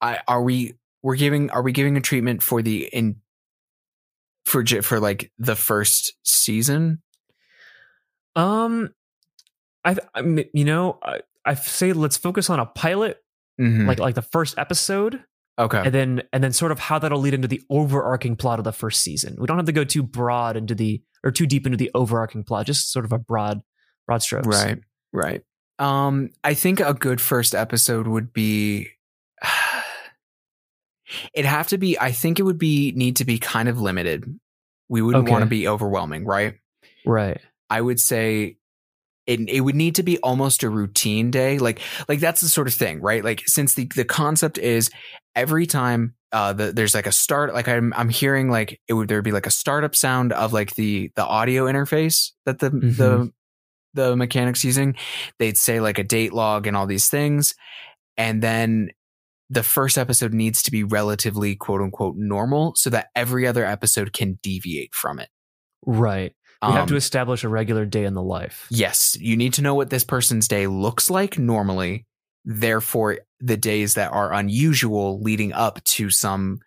i 0.01 0.19
are 0.27 0.41
we 0.41 0.73
we're 1.03 1.15
giving 1.15 1.49
are 1.51 1.61
we 1.63 1.71
giving 1.71 1.97
a 1.97 2.01
treatment 2.01 2.43
for 2.43 2.61
the 2.61 2.85
in 2.93 3.15
for 4.45 4.61
j- 4.63 4.81
for 4.81 4.99
like 4.99 5.31
the 5.39 5.55
first 5.55 6.13
season 6.23 7.01
um 8.35 8.93
I, 9.83 9.95
I 10.13 10.21
mean, 10.21 10.45
you 10.53 10.63
know, 10.65 10.99
I, 11.01 11.21
I 11.45 11.54
say 11.56 11.93
let's 11.93 12.17
focus 12.17 12.49
on 12.49 12.60
a 12.60 12.65
pilot, 12.65 13.17
Mhm. 13.60 13.88
like 13.88 13.99
like 13.99 14.15
the 14.15 14.21
first 14.21 14.58
episode, 14.58 15.23
Okay. 15.60 15.82
and 15.86 15.93
then 15.93 16.23
and 16.34 16.43
then 16.43 16.51
sort 16.54 16.71
of 16.71 16.80
how 16.80 16.99
that'll 16.99 17.19
lead 17.19 17.34
into 17.34 17.47
the 17.47 17.62
overarching 17.69 18.36
plot 18.36 18.60
of 18.60 18.65
the 18.65 18.71
first 18.71 19.01
season. 19.01 19.36
We 19.39 19.47
don't 19.47 19.58
have 19.58 19.65
to 19.65 19.71
go 19.71 19.84
too 19.84 20.04
broad 20.04 20.56
into 20.58 20.75
the 20.75 21.01
or 21.23 21.32
too 21.32 21.45
deep 21.45 21.65
into 21.65 21.77
the 21.77 21.91
overarching 21.93 22.43
plot, 22.43 22.65
just 22.65 22.91
sort 22.91 23.06
of 23.06 23.12
a 23.12 23.17
broad 23.19 23.62
broad 24.08 24.21
strokes. 24.23 24.47
Right. 24.47 24.80
Right. 25.13 25.43
Um, 25.80 26.30
I 26.43 26.54
think 26.54 26.80
a 26.80 26.93
good 26.93 27.19
first 27.19 27.56
episode 27.56 28.08
would 28.08 28.32
be 28.34 28.89
it'd 31.34 31.45
have 31.49 31.67
to 31.69 31.77
be 31.77 31.99
I 31.99 32.12
think 32.12 32.39
it 32.39 32.43
would 32.43 32.58
be 32.60 32.91
need 32.95 33.17
to 33.17 33.25
be 33.25 33.38
kind 33.39 33.67
of 33.67 33.82
limited. 33.82 34.39
We 34.89 35.01
wouldn't 35.01 35.23
Okay. 35.25 35.32
want 35.32 35.43
to 35.43 35.49
be 35.49 35.67
overwhelming, 35.67 36.25
right? 36.25 36.56
Right. 37.06 37.39
I 37.69 37.80
would 37.82 37.99
say 37.99 38.58
it 39.27 39.39
it 39.49 39.62
would 39.62 39.75
need 39.75 39.95
to 39.95 40.03
be 40.03 40.17
almost 40.19 40.63
a 40.63 40.69
routine 40.69 41.31
day. 41.31 41.60
Like 41.60 41.79
like 42.07 42.19
that's 42.19 42.41
the 42.41 42.49
sort 42.49 42.67
of 42.67 42.73
thing, 42.73 43.01
right? 43.01 43.23
Like 43.23 43.43
since 43.45 43.73
the 43.73 43.86
the 43.95 44.05
concept 44.05 44.57
is 44.57 44.89
every 45.36 45.65
time 45.65 46.15
uh 46.31 46.53
the, 46.53 46.71
there's 46.71 46.95
like 46.95 47.07
a 47.07 47.12
start 47.12 47.53
like 47.53 47.67
I'm 47.67 47.93
I'm 47.95 48.10
hearing 48.10 48.49
like 48.49 48.79
it 48.88 48.93
would 48.93 49.07
there 49.07 49.21
be 49.21 49.31
like 49.31 49.45
a 49.45 49.51
startup 49.51 49.95
sound 49.95 50.34
of 50.34 50.53
like 50.53 50.75
the 50.75 51.12
the 51.15 51.25
audio 51.25 51.65
interface 51.65 52.31
that 52.45 52.60
the 52.60 52.69
the 52.69 53.31
the 53.93 54.15
mechanics 54.15 54.63
using. 54.63 54.95
They'd 55.39 55.57
say 55.57 55.79
like 55.79 55.99
a 55.99 56.03
date 56.03 56.34
log 56.34 56.67
and 56.67 56.75
all 56.75 56.88
these 56.88 57.10
things. 57.10 57.53
And 58.17 58.41
then 58.41 58.91
the 59.49 59.63
first 59.63 59.97
episode 59.97 60.34
needs 60.34 60.63
to 60.63 60.71
be 60.71 60.84
relatively 60.84 61.55
quote 61.55 61.81
unquote 61.81 62.15
normal 62.17 62.73
so 62.75 62.89
that 62.89 63.07
every 63.15 63.45
other 63.45 63.65
episode 63.65 64.13
can 64.13 64.39
deviate 64.41 64.93
from 64.93 65.19
it. 65.19 65.29
Right. 65.86 66.34
We 66.62 66.74
have 66.74 66.84
Um, 66.84 66.88
to 66.89 66.95
establish 66.95 67.43
a 67.43 67.50
regular 67.50 67.86
day 67.86 68.06
in 68.06 68.13
the 68.13 68.21
life. 68.21 68.67
Yes, 68.69 69.17
you 69.19 69.36
need 69.36 69.54
to 69.56 69.62
know 69.62 69.74
what 69.74 69.89
this 69.89 70.04
person's 70.04 70.47
day 70.47 70.67
looks 70.67 71.10
like 71.10 71.39
normally. 71.39 72.06
Therefore, 72.45 73.19
the 73.39 73.58
days 73.58 73.95
that 73.95 74.12
are 74.12 74.32
unusual 74.34 75.19
leading 75.21 75.54
up 75.54 75.84
to 75.84 76.10
some 76.10 76.60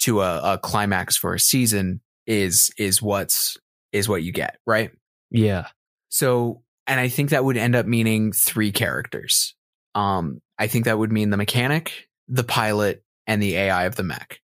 to 0.00 0.20
a, 0.22 0.54
a 0.54 0.58
climax 0.58 1.16
for 1.16 1.34
a 1.34 1.40
season 1.40 2.00
is 2.26 2.70
is 2.78 3.02
what's 3.02 3.58
is 3.92 4.08
what 4.08 4.22
you 4.22 4.32
get, 4.32 4.58
right? 4.66 4.90
Yeah. 5.30 5.68
So, 6.08 6.62
and 6.86 6.98
I 6.98 7.08
think 7.08 7.30
that 7.30 7.44
would 7.44 7.56
end 7.56 7.74
up 7.74 7.86
meaning 7.86 8.32
three 8.32 8.72
characters. 8.72 9.54
Um, 9.94 10.40
I 10.58 10.66
think 10.66 10.86
that 10.86 10.98
would 10.98 11.12
mean 11.12 11.30
the 11.30 11.36
mechanic, 11.36 12.08
the 12.28 12.44
pilot, 12.44 13.02
and 13.26 13.42
the 13.42 13.56
AI 13.56 13.84
of 13.84 13.96
the 13.96 14.02
mech. 14.02 14.40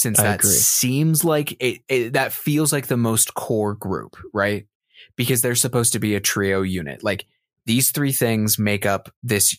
Since 0.00 0.18
I 0.18 0.22
that 0.22 0.34
agree. 0.40 0.50
seems 0.50 1.24
like 1.24 1.52
it, 1.62 1.82
it, 1.88 2.12
that 2.14 2.32
feels 2.32 2.72
like 2.72 2.86
the 2.86 2.96
most 2.96 3.34
core 3.34 3.74
group, 3.74 4.16
right? 4.32 4.66
Because 5.14 5.42
they're 5.42 5.54
supposed 5.54 5.92
to 5.92 5.98
be 5.98 6.14
a 6.14 6.20
trio 6.20 6.62
unit. 6.62 7.04
Like 7.04 7.26
these 7.66 7.90
three 7.90 8.12
things 8.12 8.58
make 8.58 8.86
up 8.86 9.12
this 9.22 9.58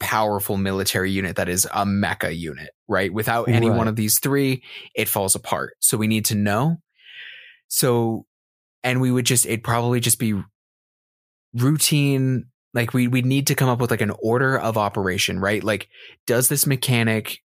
powerful 0.00 0.56
military 0.56 1.12
unit 1.12 1.36
that 1.36 1.48
is 1.48 1.64
a 1.66 1.84
mecha 1.86 2.36
unit, 2.36 2.70
right? 2.88 3.12
Without 3.12 3.48
any 3.48 3.70
Right. 3.70 3.76
one 3.76 3.86
of 3.88 3.94
these 3.94 4.18
three, 4.18 4.64
it 4.96 5.08
falls 5.08 5.36
apart. 5.36 5.74
So 5.78 5.96
we 5.96 6.08
need 6.08 6.24
to 6.26 6.34
know. 6.34 6.78
So, 7.68 8.26
and 8.82 9.00
we 9.00 9.12
would 9.12 9.26
just, 9.26 9.46
it'd 9.46 9.62
probably 9.62 10.00
just 10.00 10.18
be 10.18 10.34
routine. 11.54 12.46
Like 12.74 12.92
we, 12.92 13.08
we 13.08 13.22
need 13.22 13.46
to 13.46 13.54
come 13.54 13.68
up 13.68 13.80
with 13.80 13.90
like 13.90 14.00
an 14.00 14.12
order 14.22 14.58
of 14.58 14.76
operation, 14.76 15.38
right? 15.38 15.62
Like, 15.62 15.88
does 16.26 16.48
this 16.48 16.66
mechanic 16.66 17.38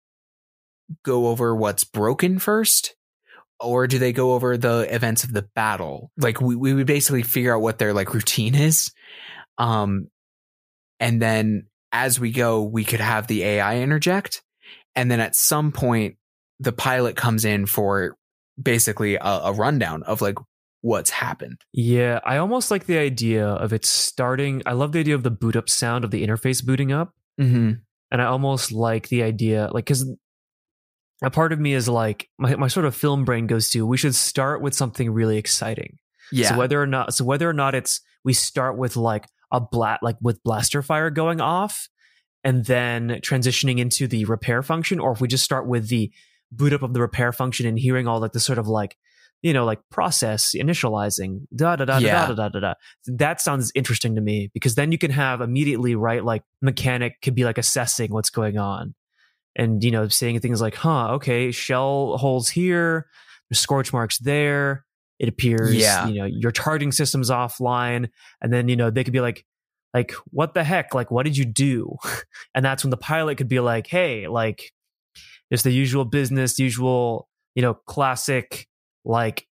go 1.04 1.28
over 1.28 1.54
what's 1.54 1.84
broken 1.84 2.38
first? 2.38 2.94
Or 3.58 3.86
do 3.86 3.98
they 3.98 4.12
go 4.12 4.32
over 4.32 4.56
the 4.56 4.86
events 4.92 5.24
of 5.24 5.32
the 5.32 5.42
battle? 5.54 6.10
Like 6.16 6.40
we, 6.40 6.56
we 6.56 6.72
would 6.72 6.86
basically 6.86 7.22
figure 7.22 7.54
out 7.54 7.60
what 7.60 7.78
their 7.78 7.92
like 7.92 8.14
routine 8.14 8.54
is. 8.54 8.92
Um, 9.58 10.08
and 10.98 11.20
then 11.20 11.66
as 11.92 12.18
we 12.18 12.32
go, 12.32 12.62
we 12.62 12.84
could 12.84 13.00
have 13.00 13.26
the 13.26 13.44
AI 13.44 13.78
interject. 13.78 14.42
And 14.96 15.10
then 15.10 15.20
at 15.20 15.36
some 15.36 15.72
point, 15.72 16.16
the 16.58 16.72
pilot 16.72 17.16
comes 17.16 17.44
in 17.44 17.66
for 17.66 18.16
basically 18.60 19.16
a, 19.16 19.22
a 19.24 19.52
rundown 19.52 20.02
of 20.04 20.20
like 20.20 20.36
what's 20.82 21.10
happened. 21.10 21.60
Yeah. 21.72 22.20
I 22.24 22.38
almost 22.38 22.70
like 22.70 22.86
the 22.86 22.98
idea 22.98 23.46
of 23.46 23.72
it 23.72 23.84
starting. 23.84 24.62
I 24.66 24.72
love 24.72 24.92
the 24.92 25.00
idea 25.00 25.14
of 25.14 25.22
the 25.22 25.30
boot 25.30 25.56
up 25.56 25.68
sound 25.68 26.04
of 26.04 26.10
the 26.10 26.26
interface 26.26 26.64
booting 26.64 26.92
up. 26.92 27.14
Mm-hmm. 27.40 27.72
And 28.10 28.22
I 28.22 28.24
almost 28.24 28.72
like 28.72 29.08
the 29.08 29.22
idea, 29.22 29.70
like, 29.72 29.84
because 29.84 30.10
a 31.22 31.30
part 31.30 31.52
of 31.52 31.60
me 31.60 31.74
is 31.74 31.88
like, 31.88 32.28
my, 32.38 32.54
my 32.56 32.68
sort 32.68 32.86
of 32.86 32.94
film 32.94 33.24
brain 33.24 33.46
goes 33.46 33.68
to, 33.70 33.86
we 33.86 33.96
should 33.96 34.14
start 34.14 34.62
with 34.62 34.74
something 34.74 35.10
really 35.10 35.36
exciting. 35.36 35.98
Yeah. 36.32 36.50
So 36.50 36.58
whether 36.58 36.80
or 36.80 36.86
not, 36.86 37.14
so 37.14 37.24
whether 37.24 37.48
or 37.48 37.52
not 37.52 37.74
it's, 37.74 38.00
we 38.24 38.32
start 38.32 38.76
with 38.76 38.96
like 38.96 39.26
a 39.52 39.60
blat, 39.60 40.00
like 40.02 40.16
with 40.20 40.42
blaster 40.42 40.82
fire 40.82 41.10
going 41.10 41.40
off 41.40 41.88
and 42.44 42.64
then 42.64 43.20
transitioning 43.22 43.78
into 43.78 44.06
the 44.06 44.24
repair 44.24 44.62
function, 44.62 45.00
or 45.00 45.12
if 45.12 45.20
we 45.20 45.28
just 45.28 45.44
start 45.44 45.66
with 45.66 45.88
the 45.88 46.10
boot 46.52 46.72
up 46.72 46.82
of 46.82 46.94
the 46.94 47.00
repair 47.00 47.32
function 47.32 47.66
and 47.66 47.78
hearing 47.78 48.06
all 48.08 48.20
like 48.20 48.32
the 48.32 48.40
sort 48.40 48.58
of 48.58 48.66
like, 48.66 48.96
you 49.42 49.52
know, 49.52 49.64
like 49.64 49.80
process 49.90 50.54
initializing, 50.54 51.40
da 51.54 51.76
da 51.76 51.84
da 51.84 51.98
Yeah. 51.98 52.26
da 52.26 52.34
da 52.34 52.34
da 52.34 52.48
da 52.48 52.60
da. 52.60 52.74
That 53.06 53.40
sounds 53.40 53.72
interesting 53.74 54.14
to 54.14 54.20
me 54.20 54.50
because 54.52 54.74
then 54.74 54.92
you 54.92 54.98
can 54.98 55.10
have 55.10 55.40
immediately, 55.40 55.94
right? 55.94 56.24
Like 56.24 56.42
mechanic 56.60 57.20
could 57.22 57.34
be 57.34 57.44
like 57.44 57.58
assessing 57.58 58.12
what's 58.12 58.30
going 58.30 58.58
on 58.58 58.94
and, 59.60 59.84
you 59.84 59.90
know, 59.90 60.08
saying 60.08 60.40
things 60.40 60.60
like, 60.60 60.74
huh, 60.74 61.12
okay, 61.14 61.50
shell 61.52 62.16
holes 62.16 62.48
here, 62.48 63.06
there's 63.48 63.60
scorch 63.60 63.92
marks 63.92 64.18
there. 64.18 64.84
It 65.18 65.28
appears, 65.28 65.74
Yeah. 65.76 66.06
you 66.08 66.14
know, 66.14 66.24
your 66.24 66.50
charging 66.50 66.92
system's 66.92 67.28
offline. 67.30 68.08
And 68.40 68.50
then, 68.52 68.68
you 68.68 68.76
know, 68.76 68.90
they 68.90 69.04
could 69.04 69.12
be 69.12 69.20
like, 69.20 69.44
like, 69.92 70.12
what 70.30 70.54
the 70.54 70.64
heck? 70.64 70.94
Like, 70.94 71.10
what 71.10 71.24
did 71.24 71.36
you 71.36 71.44
do? 71.44 71.96
and 72.54 72.64
that's 72.64 72.82
when 72.84 72.90
the 72.90 72.96
pilot 72.96 73.36
could 73.36 73.48
be 73.48 73.60
like, 73.60 73.86
hey, 73.86 74.28
like, 74.28 74.72
it's 75.50 75.62
the 75.62 75.70
usual 75.72 76.04
business, 76.06 76.58
usual, 76.58 77.28
you 77.54 77.60
know, 77.60 77.74
classic, 77.74 78.66
like, 79.04 79.46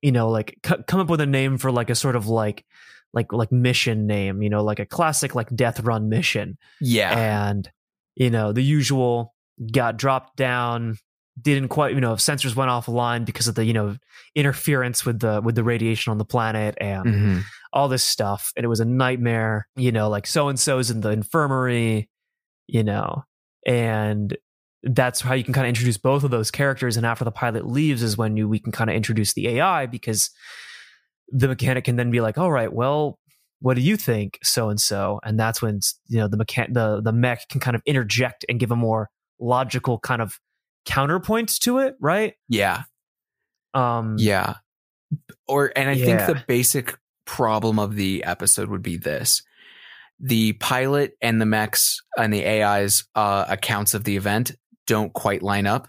you 0.00 0.12
know, 0.12 0.30
like 0.30 0.56
c- 0.64 0.82
come 0.86 1.00
up 1.00 1.10
with 1.10 1.20
a 1.20 1.26
name 1.26 1.58
for 1.58 1.70
like 1.72 1.90
a 1.90 1.94
sort 1.94 2.16
of 2.16 2.26
like, 2.28 2.64
like, 3.12 3.32
like 3.32 3.52
mission 3.52 4.06
name, 4.06 4.42
you 4.42 4.48
know, 4.48 4.62
like 4.64 4.78
a 4.78 4.86
classic, 4.86 5.34
like 5.34 5.54
death 5.54 5.80
run 5.80 6.08
mission. 6.08 6.56
yeah. 6.80 7.48
And, 7.50 7.68
you 8.16 8.30
know, 8.30 8.52
the 8.52 8.62
usual 8.62 9.33
got 9.72 9.96
dropped 9.96 10.36
down, 10.36 10.96
didn't 11.40 11.68
quite, 11.68 11.94
you 11.94 12.00
know, 12.00 12.14
sensors 12.14 12.54
went 12.54 12.70
offline 12.70 13.24
because 13.24 13.48
of 13.48 13.54
the, 13.54 13.64
you 13.64 13.72
know, 13.72 13.96
interference 14.34 15.04
with 15.04 15.20
the, 15.20 15.40
with 15.42 15.54
the 15.54 15.64
radiation 15.64 16.10
on 16.10 16.18
the 16.18 16.24
planet 16.24 16.76
and 16.80 17.04
Mhm. 17.06 17.42
all 17.72 17.88
this 17.88 18.04
stuff. 18.04 18.52
And 18.56 18.64
it 18.64 18.68
was 18.68 18.80
a 18.80 18.84
nightmare, 18.84 19.66
you 19.76 19.90
know, 19.92 20.08
like 20.08 20.26
so 20.26 20.48
and 20.48 20.58
so's 20.58 20.90
in 20.90 21.00
the 21.00 21.10
infirmary, 21.10 22.08
you 22.66 22.84
know, 22.84 23.24
and 23.66 24.36
that's 24.84 25.22
how 25.22 25.34
you 25.34 25.42
can 25.42 25.54
kind 25.54 25.66
of 25.66 25.70
introduce 25.70 25.96
both 25.96 26.24
of 26.24 26.30
those 26.30 26.50
characters. 26.50 26.96
And 26.96 27.06
after 27.06 27.24
the 27.24 27.32
pilot 27.32 27.66
leaves 27.66 28.02
is 28.02 28.16
when 28.18 28.36
you, 28.36 28.48
we 28.48 28.58
can 28.58 28.70
kind 28.70 28.90
of 28.90 28.94
introduce 28.96 29.32
the 29.32 29.48
AI 29.48 29.86
because 29.86 30.30
the 31.28 31.48
mechanic 31.48 31.84
can 31.84 31.96
then 31.96 32.10
be 32.10 32.20
like, 32.20 32.36
all 32.38 32.52
right, 32.52 32.72
well, 32.72 33.18
what 33.60 33.74
do 33.74 33.80
you 33.80 33.96
think? 33.96 34.38
So 34.42 34.68
and 34.68 34.78
so. 34.78 35.20
And 35.24 35.40
that's 35.40 35.62
when, 35.62 35.80
you 36.08 36.18
know, 36.18 36.28
the 36.28 36.36
mechan- 36.36 36.74
the, 36.74 37.00
the 37.02 37.12
mech 37.12 37.48
can 37.48 37.60
kind 37.60 37.74
of 37.74 37.82
interject 37.86 38.44
and 38.48 38.60
give 38.60 38.70
a 38.70 38.76
more 38.76 39.08
logical 39.44 39.98
kind 39.98 40.22
of 40.22 40.38
counterpoints 40.86 41.58
to 41.60 41.78
it. 41.78 41.96
Right. 42.00 42.34
Yeah. 42.48 42.82
Um, 43.74 44.16
Yeah. 44.18 44.54
Or, 45.46 45.72
and 45.76 45.88
I 45.88 45.92
Yeah. 45.92 46.04
think 46.26 46.38
the 46.38 46.44
basic 46.46 46.98
problem 47.26 47.78
of 47.78 47.94
the 47.94 48.24
episode 48.24 48.68
would 48.68 48.82
be 48.82 48.96
this 48.96 49.42
the 50.20 50.52
pilot 50.54 51.12
and 51.20 51.40
the 51.40 51.46
mechs 51.46 52.00
and 52.16 52.32
the 52.32 52.44
AI's 52.46 53.04
uh, 53.16 53.44
accounts 53.48 53.94
of 53.94 54.04
the 54.04 54.16
event 54.16 54.52
don't 54.86 55.12
quite 55.12 55.42
line 55.42 55.66
up. 55.66 55.88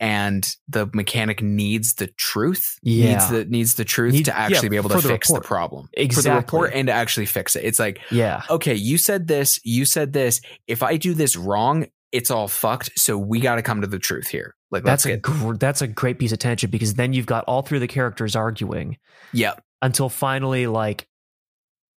And 0.00 0.46
the 0.68 0.88
mechanic 0.92 1.42
needs 1.42 1.94
the 1.94 2.08
truth. 2.18 2.78
Yeah. 2.82 3.12
Needs 3.12 3.30
the 3.30 3.44
needs 3.46 3.74
the 3.74 3.84
truth 3.84 4.12
Need- 4.12 4.24
to 4.26 4.36
actually 4.36 4.66
yeah, 4.66 4.70
be 4.70 4.76
able 4.76 4.90
to 4.90 4.96
the 5.00 5.08
fix 5.08 5.28
the 5.28 5.34
report. 5.34 5.46
problem. 5.46 5.86
For 5.86 6.00
Exactly. 6.00 6.30
the 6.30 6.36
report 6.36 6.70
and 6.74 6.86
to 6.88 6.92
actually 6.92 7.26
fix 7.26 7.56
it. 7.56 7.64
It's 7.64 7.78
like, 7.78 8.00
yeah. 8.10 8.42
okay, 8.50 8.74
you 8.74 8.98
said 8.98 9.26
this, 9.28 9.60
you 9.64 9.84
said 9.84 10.12
this. 10.12 10.40
If 10.66 10.82
I 10.82 10.96
do 10.96 11.14
this 11.14 11.36
wrong, 11.36 11.86
it's 12.14 12.30
all 12.30 12.46
fucked. 12.48 12.98
So 12.98 13.18
we 13.18 13.40
got 13.40 13.56
to 13.56 13.62
come 13.62 13.80
to 13.80 13.86
the 13.88 13.98
truth 13.98 14.28
here. 14.28 14.54
Like 14.70 14.84
That's 14.84 15.04
a 15.04 15.16
gr- 15.16 15.54
that's 15.56 15.82
a 15.82 15.86
great 15.88 16.18
piece 16.18 16.32
of 16.32 16.38
tension 16.38 16.70
because 16.70 16.94
then 16.94 17.12
you've 17.12 17.26
got 17.26 17.44
all 17.44 17.62
three 17.62 17.76
of 17.78 17.80
the 17.82 17.88
characters 17.88 18.34
arguing 18.36 18.96
yeah, 19.32 19.54
until 19.82 20.08
finally 20.08 20.66
like 20.66 21.08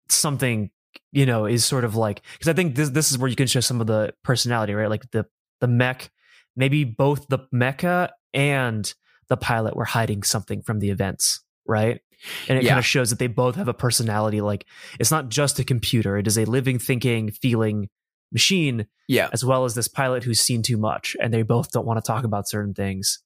something 0.08 0.70
you 1.12 1.26
know 1.26 1.46
is 1.46 1.64
sort 1.64 1.84
of 1.84 1.94
like 1.96 2.22
because 2.32 2.48
I 2.48 2.52
think 2.54 2.74
this 2.74 2.90
this 2.90 3.10
is 3.10 3.18
where 3.18 3.28
you 3.28 3.36
can 3.36 3.46
show 3.46 3.60
some 3.60 3.80
of 3.80 3.86
the 3.86 4.14
personality 4.24 4.72
right 4.74 4.88
like 4.88 5.10
the 5.10 5.26
the 5.60 5.66
mech 5.68 6.10
maybe 6.56 6.84
both 6.84 7.26
the 7.28 7.40
mecha 7.54 8.10
and 8.32 8.92
the 9.28 9.36
pilot 9.36 9.76
were 9.76 9.84
hiding 9.84 10.22
something 10.22 10.62
from 10.62 10.78
the 10.78 10.90
events 10.90 11.40
right 11.66 12.00
and 12.48 12.58
it 12.58 12.64
Yeah. 12.64 12.70
kind 12.70 12.78
of 12.78 12.86
shows 12.86 13.10
that 13.10 13.18
they 13.18 13.26
both 13.26 13.56
have 13.56 13.68
a 13.68 13.74
personality 13.74 14.40
like 14.40 14.64
it's 14.98 15.10
not 15.10 15.28
just 15.28 15.58
a 15.58 15.64
computer 15.64 16.16
it 16.16 16.26
is 16.26 16.38
a 16.38 16.44
living 16.44 16.78
thinking 16.78 17.30
feeling 17.30 17.88
machine 18.32 18.86
yeah, 19.08 19.28
as 19.32 19.44
well 19.44 19.64
as 19.64 19.74
this 19.74 19.88
pilot 19.88 20.24
who's 20.24 20.40
seen 20.40 20.62
too 20.62 20.76
much 20.76 21.16
and 21.20 21.32
they 21.32 21.42
both 21.42 21.70
don't 21.70 21.86
want 21.86 22.02
to 22.02 22.06
talk 22.06 22.24
about 22.24 22.48
certain 22.48 22.74
things 22.74 23.22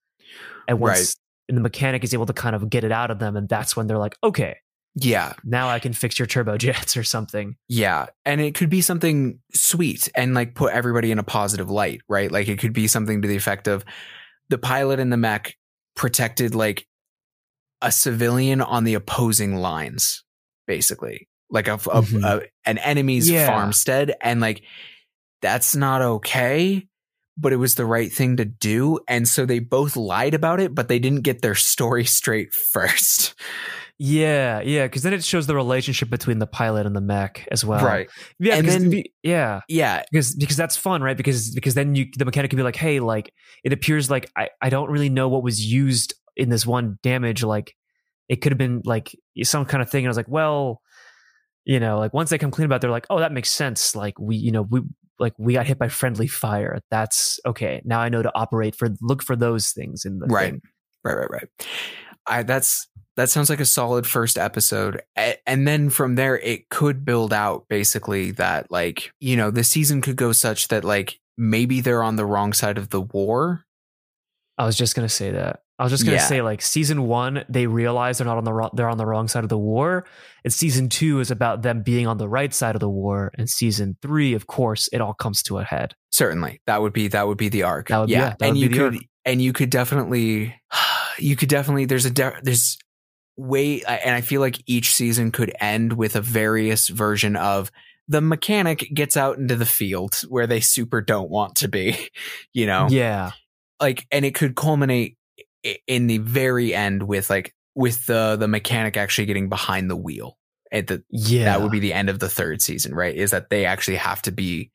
and 0.68 0.78
once 0.80 0.98
Right. 0.98 1.14
and 1.48 1.56
the 1.56 1.62
mechanic 1.62 2.04
is 2.04 2.12
able 2.14 2.26
to 2.26 2.32
kind 2.32 2.54
of 2.54 2.68
get 2.68 2.84
it 2.84 2.92
out 2.92 3.10
of 3.10 3.18
them 3.18 3.36
and 3.36 3.48
that's 3.48 3.76
when 3.76 3.86
they're 3.86 3.98
like 3.98 4.16
okay 4.22 4.56
Yeah. 4.96 5.32
Now 5.44 5.68
I 5.68 5.78
can 5.78 5.92
fix 5.92 6.18
your 6.18 6.26
turbojets 6.28 6.96
or 7.00 7.04
something. 7.04 7.56
Yeah. 7.68 8.06
And 8.26 8.40
it 8.40 8.54
could 8.56 8.68
be 8.70 8.80
something 8.82 9.38
sweet 9.54 10.08
and 10.16 10.34
like 10.34 10.54
put 10.56 10.72
everybody 10.72 11.12
in 11.12 11.18
a 11.20 11.22
positive 11.22 11.70
light, 11.70 12.00
right? 12.08 12.30
Like 12.30 12.48
it 12.48 12.58
could 12.58 12.72
be 12.72 12.88
something 12.88 13.22
to 13.22 13.28
the 13.28 13.36
effect 13.36 13.68
of 13.68 13.84
the 14.48 14.58
pilot 14.58 14.98
and 15.00 15.12
the 15.12 15.16
mech 15.16 15.56
protected 15.94 16.54
like 16.56 16.86
a 17.80 17.90
civilian 17.92 18.60
on 18.60 18.82
the 18.84 18.94
opposing 18.94 19.56
lines, 19.56 20.24
basically, 20.66 21.28
like 21.50 21.68
a, 21.68 21.74
a- 21.74 21.78
Mhm. 22.02 22.24
a- 22.24 22.46
an 22.68 22.78
enemy's 22.78 23.28
Yeah. 23.28 23.46
farmstead. 23.46 24.14
And 24.20 24.40
like 24.40 24.62
that's 25.42 25.74
not 25.74 26.02
okay, 26.02 26.86
but 27.36 27.52
it 27.52 27.56
was 27.56 27.74
the 27.74 27.86
right 27.86 28.12
thing 28.12 28.36
to 28.36 28.44
do. 28.44 29.00
And 29.08 29.26
so 29.26 29.46
they 29.46 29.58
both 29.58 29.96
lied 29.96 30.34
about 30.34 30.60
it, 30.60 30.74
but 30.74 30.88
they 30.88 30.98
didn't 30.98 31.22
get 31.22 31.42
their 31.42 31.54
story 31.54 32.04
straight 32.18 32.52
first. 32.72 33.34
Yeah, 34.02 34.60
yeah, 34.62 34.86
because 34.86 35.02
then 35.02 35.12
it 35.12 35.22
shows 35.22 35.46
the 35.46 35.54
relationship 35.54 36.08
between 36.08 36.38
the 36.38 36.46
pilot 36.46 36.86
and 36.86 36.96
the 36.96 37.02
mech 37.02 37.46
as 37.50 37.66
well. 37.66 37.84
Right? 37.84 38.08
Yeah, 38.38 38.56
And 38.56 38.66
then- 38.66 38.88
the- 38.90 39.10
yeah, 39.22 39.60
Yeah. 39.68 40.02
because 40.10 40.34
because 40.34 40.56
that's 40.56 40.74
fun, 40.76 41.02
right? 41.02 41.16
Because 41.16 41.50
because 41.50 41.74
then 41.74 41.94
you 41.94 42.06
the 42.16 42.24
mechanic 42.24 42.50
can 42.50 42.56
be 42.56 42.62
like, 42.62 42.76
hey, 42.76 43.00
like 43.00 43.30
it 43.62 43.74
appears 43.74 44.08
like 44.08 44.30
I 44.36 44.48
I 44.62 44.70
don't 44.70 44.88
really 44.90 45.10
know 45.10 45.28
what 45.28 45.42
was 45.42 45.62
used 45.64 46.14
in 46.34 46.48
this 46.48 46.64
one 46.64 46.98
damage. 47.02 47.42
Like 47.42 47.74
it 48.30 48.36
could 48.36 48.52
have 48.52 48.58
been 48.58 48.80
like 48.86 49.14
some 49.42 49.66
kind 49.66 49.82
of 49.82 49.90
thing. 49.90 50.04
And 50.04 50.08
I 50.08 50.10
was 50.10 50.16
like, 50.16 50.28
well, 50.28 50.80
you 51.64 51.78
know, 51.80 51.98
like 51.98 52.14
once 52.14 52.30
they 52.30 52.38
come 52.38 52.50
clean 52.50 52.66
about, 52.66 52.76
it, 52.76 52.80
they're 52.82 52.90
like, 52.90 53.06
oh, 53.10 53.18
that 53.20 53.32
makes 53.32 53.50
sense. 53.50 53.94
Like 53.94 54.18
we, 54.18 54.36
you 54.36 54.50
know, 54.52 54.62
we 54.62 54.80
like 55.18 55.34
we 55.38 55.52
got 55.54 55.66
hit 55.66 55.78
by 55.78 55.88
friendly 55.88 56.26
fire. 56.26 56.80
That's 56.90 57.38
okay. 57.46 57.82
Now 57.84 58.00
I 58.00 58.08
know 58.08 58.22
to 58.22 58.34
operate 58.34 58.74
for 58.74 58.88
look 59.00 59.22
for 59.22 59.36
those 59.36 59.70
things 59.72 60.04
in 60.04 60.18
the 60.18 60.26
Right. 60.26 60.52
thing. 60.52 60.62
Right, 61.04 61.14
right, 61.14 61.30
right. 61.30 61.48
I 62.26 62.42
that's 62.42 62.86
that 63.16 63.28
sounds 63.28 63.50
like 63.50 63.60
a 63.60 63.66
solid 63.66 64.06
first 64.06 64.38
episode. 64.38 65.02
A- 65.18 65.36
And 65.46 65.66
then 65.68 65.90
from 65.90 66.14
there 66.14 66.38
it 66.38 66.68
could 66.70 67.04
build 67.04 67.32
out 67.32 67.66
basically 67.68 68.30
that 68.32 68.70
like, 68.70 69.12
you 69.20 69.36
know, 69.36 69.50
the 69.50 69.64
season 69.64 70.00
could 70.00 70.16
go 70.16 70.32
such 70.32 70.68
that 70.68 70.84
like 70.84 71.18
maybe 71.36 71.80
they're 71.80 72.02
on 72.02 72.16
the 72.16 72.24
wrong 72.26 72.52
side 72.52 72.78
of 72.78 72.88
the 72.90 73.00
war. 73.02 73.64
I 74.58 74.64
was 74.64 74.76
just 74.76 74.94
gonna 74.94 75.08
say 75.08 75.30
that. 75.32 75.62
I 75.80 75.84
was 75.84 75.90
just 75.92 76.04
gonna 76.04 76.18
Yeah. 76.18 76.26
say 76.26 76.42
like 76.42 76.60
season 76.62 77.06
one, 77.06 77.44
they 77.48 77.66
realize 77.66 78.18
they're 78.18 78.26
not 78.26 78.36
on 78.38 78.44
the 78.44 78.52
wrong, 78.52 78.70
they're 78.74 78.88
on 78.88 78.98
the 78.98 79.06
wrong 79.06 79.26
side 79.28 79.42
of 79.44 79.48
the 79.48 79.58
war. 79.58 80.04
And 80.44 80.52
season 80.52 80.88
two 80.90 81.20
is 81.20 81.30
about 81.30 81.62
them 81.62 81.82
being 81.82 82.06
on 82.06 82.18
the 82.18 82.28
right 82.28 82.52
side 82.52 82.76
of 82.76 82.80
the 82.80 82.88
war. 82.88 83.32
And 83.38 83.48
season 83.48 83.96
three, 84.02 84.34
of 84.34 84.46
course, 84.46 84.88
it 84.92 85.00
all 85.00 85.14
comes 85.14 85.42
to 85.44 85.58
a 85.58 85.64
head. 85.64 85.94
Certainly. 86.10 86.60
That 86.66 86.82
would 86.82 86.92
be 86.92 87.08
that 87.08 87.26
would 87.26 87.38
be 87.38 87.48
the 87.48 87.62
arc. 87.64 87.88
That 87.88 87.98
would 87.98 88.06
be- 88.08 88.12
yeah, 88.12 88.34
that 88.38 88.48
and 88.48 88.58
you 88.58 88.68
could 88.68 88.98
and 89.24 89.40
you 89.42 89.52
could 89.52 89.70
definitely 89.70 90.54
you 91.18 91.34
could 91.34 91.48
definitely 91.48 91.86
there's 91.86 92.04
a 92.04 92.10
de- 92.10 92.38
there's 92.42 92.76
way 93.36 93.82
and 93.82 94.14
I 94.14 94.20
feel 94.20 94.40
like 94.42 94.62
each 94.66 94.94
season 94.94 95.32
could 95.32 95.52
end 95.60 95.94
with 95.94 96.14
a 96.14 96.20
various 96.20 96.88
version 96.88 97.36
of 97.36 97.70
the 98.06 98.20
mechanic 98.20 98.90
gets 98.92 99.16
out 99.16 99.38
into 99.38 99.56
the 99.56 99.64
field 99.64 100.16
where 100.28 100.46
they 100.46 100.60
super 100.60 101.00
don't 101.00 101.30
want 101.30 101.54
to 101.56 101.68
be, 101.68 101.96
you 102.52 102.66
know. 102.66 102.88
Yeah. 102.90 103.30
like 103.80 104.06
and 104.10 104.24
it 104.26 104.34
could 104.34 104.56
culminate 104.56 105.16
in 105.86 106.06
the 106.06 106.18
very 106.18 106.74
end 106.74 107.02
with 107.02 107.30
like 107.30 107.54
with 107.74 108.06
the 108.06 108.36
the 108.36 108.48
mechanic 108.48 108.96
actually 108.96 109.26
getting 109.26 109.48
behind 109.48 109.90
the 109.90 109.96
wheel 109.96 110.36
at 110.72 110.86
the 110.86 111.02
Yeah. 111.10 111.44
that 111.44 111.62
would 111.62 111.70
be 111.72 111.80
the 111.80 111.92
end 111.92 112.08
of 112.10 112.18
the 112.18 112.28
third 112.28 112.62
season 112.62 112.94
right 112.94 113.14
is 113.14 113.30
that 113.32 113.50
they 113.50 113.64
actually 113.64 113.96
have 113.96 114.22
to 114.22 114.32
be 114.32 114.70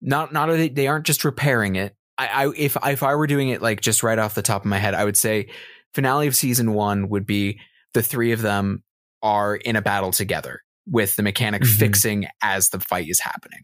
not 0.00 0.32
not 0.32 0.46
they, 0.48 0.68
they 0.68 0.86
aren't 0.86 1.06
just 1.06 1.24
repairing 1.24 1.76
it 1.76 1.94
I, 2.18 2.26
I 2.46 2.52
if 2.56 2.76
if 2.84 3.02
i 3.02 3.14
were 3.14 3.26
doing 3.26 3.48
it 3.48 3.62
like 3.62 3.80
just 3.80 4.02
right 4.02 4.18
off 4.18 4.34
the 4.34 4.42
top 4.42 4.62
of 4.62 4.66
my 4.66 4.78
head 4.78 4.94
i 4.94 5.04
would 5.04 5.16
say 5.16 5.48
finale 5.94 6.26
of 6.26 6.36
season 6.36 6.72
one 6.72 7.08
would 7.08 7.26
be 7.26 7.60
the 7.94 8.02
three 8.02 8.32
of 8.32 8.42
them 8.42 8.82
are 9.22 9.54
in 9.56 9.76
a 9.76 9.82
battle 9.82 10.10
together 10.12 10.60
with 10.86 11.14
the 11.16 11.22
mechanic 11.22 11.62
Mhm. 11.62 11.78
fixing 11.78 12.26
as 12.42 12.68
the 12.70 12.80
fight 12.80 13.08
is 13.08 13.20
happening 13.20 13.60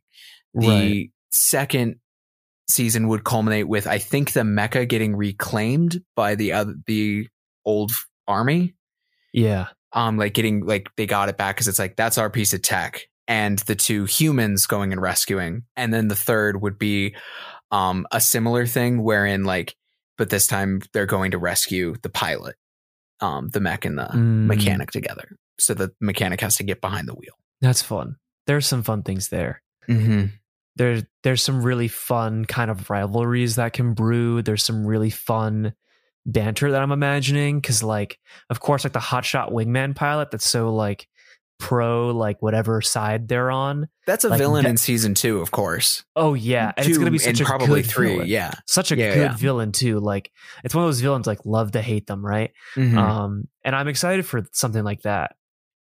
the 0.54 0.68
right. 0.68 1.10
second 1.30 1.96
season 2.68 3.08
would 3.08 3.24
culminate 3.24 3.68
with 3.68 3.86
I 3.86 3.98
think 3.98 4.32
the 4.32 4.40
mecha 4.40 4.88
getting 4.88 5.16
reclaimed 5.16 6.02
by 6.14 6.34
the 6.34 6.52
other 6.52 6.74
the 6.86 7.28
old 7.64 7.92
army. 8.26 8.74
Yeah. 9.32 9.68
Um, 9.92 10.18
like 10.18 10.34
getting 10.34 10.64
like 10.66 10.88
they 10.96 11.06
got 11.06 11.28
it 11.28 11.36
back 11.38 11.56
because 11.56 11.68
it's 11.68 11.78
like 11.78 11.96
that's 11.96 12.18
our 12.18 12.28
piece 12.30 12.52
of 12.52 12.60
tech, 12.62 13.02
and 13.26 13.58
the 13.60 13.74
two 13.74 14.04
humans 14.04 14.66
going 14.66 14.92
and 14.92 15.00
rescuing, 15.00 15.62
and 15.76 15.92
then 15.92 16.08
the 16.08 16.16
third 16.16 16.60
would 16.60 16.78
be 16.78 17.14
um 17.70 18.06
a 18.12 18.20
similar 18.20 18.66
thing 18.66 19.02
wherein 19.02 19.44
like, 19.44 19.74
but 20.18 20.28
this 20.30 20.46
time 20.46 20.82
they're 20.92 21.06
going 21.06 21.30
to 21.30 21.38
rescue 21.38 21.94
the 22.02 22.10
pilot, 22.10 22.56
um, 23.20 23.48
the 23.48 23.60
mech 23.60 23.84
and 23.86 23.98
the 23.98 24.08
Mm, 24.12 24.46
mechanic 24.46 24.90
together. 24.90 25.36
So 25.58 25.72
the 25.74 25.90
mechanic 26.00 26.40
has 26.42 26.56
to 26.56 26.64
get 26.64 26.80
behind 26.82 27.08
the 27.08 27.14
wheel. 27.14 27.34
That's 27.60 27.82
fun. 27.82 28.16
There's 28.46 28.66
some 28.66 28.82
fun 28.82 29.02
things 29.02 29.28
there. 29.30 29.62
Mm-hmm. 29.88 30.26
There's 30.78 31.02
there's 31.24 31.42
some 31.42 31.62
really 31.62 31.88
fun 31.88 32.44
kind 32.46 32.70
of 32.70 32.88
rivalries 32.88 33.56
that 33.56 33.72
can 33.74 33.92
brew. 33.94 34.40
There's 34.42 34.64
some 34.64 34.86
really 34.86 35.10
fun 35.10 35.74
banter 36.26 36.70
that 36.70 36.82
I'm 36.82 36.92
imagining 36.92 37.60
because 37.60 37.82
like 37.82 38.18
of 38.50 38.60
course 38.60 38.84
like 38.84 38.92
the 38.92 38.98
hotshot 38.98 39.50
wingman 39.52 39.94
pilot 39.96 40.30
that's 40.30 40.46
so 40.46 40.72
like 40.74 41.08
pro 41.58 42.10
like 42.10 42.40
whatever 42.40 42.80
side 42.80 43.26
they're 43.28 43.50
on. 43.50 43.88
That's 44.06 44.24
a 44.24 44.28
Like 44.28 44.38
villain 44.38 44.64
that- 44.64 44.70
in 44.70 44.76
season 44.76 45.14
two, 45.14 45.40
of 45.40 45.50
course. 45.50 46.04
Oh 46.14 46.34
yeah, 46.34 46.72
and 46.76 46.86
it's 46.86 46.98
gonna 46.98 47.10
be 47.10 47.18
such 47.18 47.40
a 47.40 47.44
probably 47.44 47.82
good 47.82 47.90
three. 47.90 48.12
villain. 48.12 48.28
Yeah. 48.28 48.52
Such 48.66 48.92
a 48.92 48.96
Yeah, 48.96 49.14
good 49.14 49.30
yeah. 49.32 49.36
villain 49.36 49.72
too. 49.72 49.98
Like 50.00 50.30
it's 50.64 50.74
one 50.74 50.84
of 50.84 50.88
those 50.88 51.00
villains 51.00 51.26
like 51.26 51.40
love 51.44 51.72
to 51.72 51.82
hate 51.82 52.06
them, 52.06 52.24
right? 52.24 52.52
Mhm. 52.76 52.96
Um, 52.96 53.48
and 53.64 53.74
I'm 53.74 53.88
excited 53.88 54.24
for 54.26 54.42
something 54.52 54.84
like 54.84 55.02
that. 55.02 55.34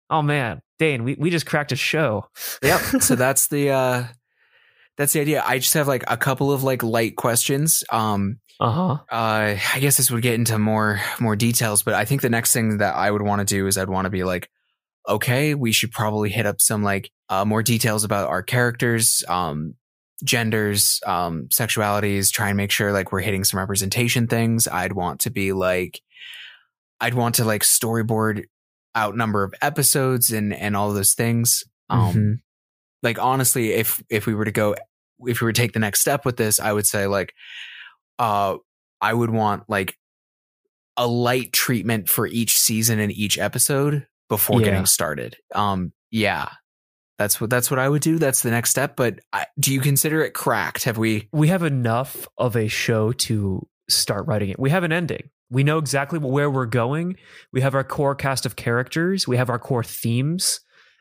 Oh 0.10 0.24
man, 0.24 0.62
Dane, 0.80 1.04
we, 1.04 1.16
we 1.20 1.30
just 1.30 1.46
cracked 1.46 1.72
a 1.72 1.76
show. 1.76 2.26
yep. 2.64 2.82
So 3.02 3.16
that's 3.16 3.48
the 3.48 3.70
uh 3.70 4.04
that's 5.00 5.14
the 5.14 5.22
idea. 5.22 5.42
I 5.44 5.58
just 5.58 5.74
have 5.74 5.88
like 5.88 6.04
a 6.08 6.18
couple 6.18 6.52
of 6.52 6.62
like 6.62 6.84
light 6.84 7.16
questions. 7.16 7.84
Um 7.92 8.40
Uh 8.60 8.72
huh. 8.72 8.94
uh 9.10 9.56
I 9.76 9.80
guess 9.80 9.98
this 9.98 10.12
would 10.12 10.22
get 10.22 10.36
into 10.36 10.60
more 10.60 11.00
more 11.20 11.36
details, 11.36 11.82
but 11.82 11.96
I 11.96 12.06
think 12.06 12.22
the 12.22 12.30
next 12.30 12.54
thing 12.54 12.78
that 12.78 12.96
I 12.96 13.10
would 13.10 13.24
want 13.24 13.40
to 13.40 13.46
do 13.46 13.66
is 13.66 13.78
I'd 13.78 13.90
want 13.90 14.06
to 14.06 14.12
be 14.12 14.24
like, 14.24 14.50
okay, 15.08 15.56
we 15.56 15.72
should 15.72 15.92
probably 15.92 16.30
hit 16.30 16.46
up 16.46 16.62
some 16.62 16.84
like 16.84 17.10
uh 17.30 17.46
more 17.46 17.64
details 17.64 18.04
about 18.04 18.28
our 18.30 18.44
characters, 18.44 19.24
um 19.28 19.74
genders, 20.24 21.00
um 21.06 21.48
sexualities, 21.50 22.30
try 22.32 22.50
and 22.50 22.58
make 22.58 22.72
sure 22.72 22.92
like 22.92 23.12
we're 23.14 23.22
hitting 23.22 23.46
some 23.46 23.60
representation 23.60 24.28
things. 24.28 24.68
I'd 24.68 24.94
want 24.94 25.22
to 25.22 25.30
be 25.32 25.54
like 25.54 26.02
I'd 27.00 27.14
want 27.14 27.36
to 27.36 27.46
like 27.46 27.64
storyboard 27.64 28.44
out 28.96 29.16
number 29.16 29.46
of 29.46 29.54
episodes 29.62 30.32
and 30.34 30.54
and 30.54 30.76
all 30.76 30.92
those 30.92 31.14
things. 31.14 31.64
Um 31.90 32.14
Mhm. 32.14 32.40
like 33.02 33.18
honestly 33.20 33.72
if 33.72 34.04
if 34.10 34.26
we 34.28 34.36
were 34.36 34.46
to 34.46 34.52
go 34.52 34.76
if 35.28 35.42
we 35.42 35.46
were 35.46 35.54
to 35.54 35.62
take 35.62 35.74
the 35.74 35.80
next 35.80 36.02
step 36.02 36.26
with 36.26 36.38
this 36.38 36.60
i 36.60 36.72
would 36.72 36.86
say 36.86 37.08
like 37.08 37.34
uh 38.20 38.56
i 39.02 39.14
would 39.14 39.30
want 39.30 39.64
like 39.70 39.96
a 40.98 41.08
light 41.08 41.54
treatment 41.54 42.10
for 42.10 42.28
each 42.28 42.58
season 42.58 43.00
and 43.00 43.12
each 43.12 43.38
episode 43.38 44.06
before 44.28 44.60
Yeah. 44.60 44.66
getting 44.66 44.86
started 44.86 45.38
um 45.56 45.94
yeah 46.12 46.50
that's 47.18 47.40
what 47.40 47.50
that's 47.50 47.70
what 47.72 47.80
i 47.80 47.88
would 47.88 48.02
do 48.02 48.18
that's 48.18 48.42
the 48.42 48.52
next 48.52 48.70
step 48.72 48.96
but 48.96 49.20
I, 49.34 49.46
do 49.60 49.74
you 49.74 49.82
consider 49.82 50.22
it 50.24 50.34
cracked 50.34 50.84
have 50.86 50.98
we 50.98 51.28
we 51.32 51.48
have 51.50 51.64
enough 51.64 52.28
of 52.38 52.56
a 52.56 52.68
show 52.68 53.12
to 53.14 53.68
start 53.90 54.28
writing 54.28 54.50
it. 54.52 54.60
We 54.60 54.70
have 54.70 54.84
an 54.84 54.92
ending. 54.92 55.32
We 55.50 55.64
know 55.64 55.80
exactly 55.80 56.20
where 56.20 56.48
we're 56.52 56.68
going. 56.68 57.16
We 57.52 57.62
have 57.62 57.74
our 57.74 57.84
core 57.84 58.14
cast 58.14 58.46
of 58.46 58.56
characters. 58.56 59.28
We 59.28 59.36
have 59.38 59.50
our 59.50 59.58
core 59.58 59.84
themes 59.84 60.60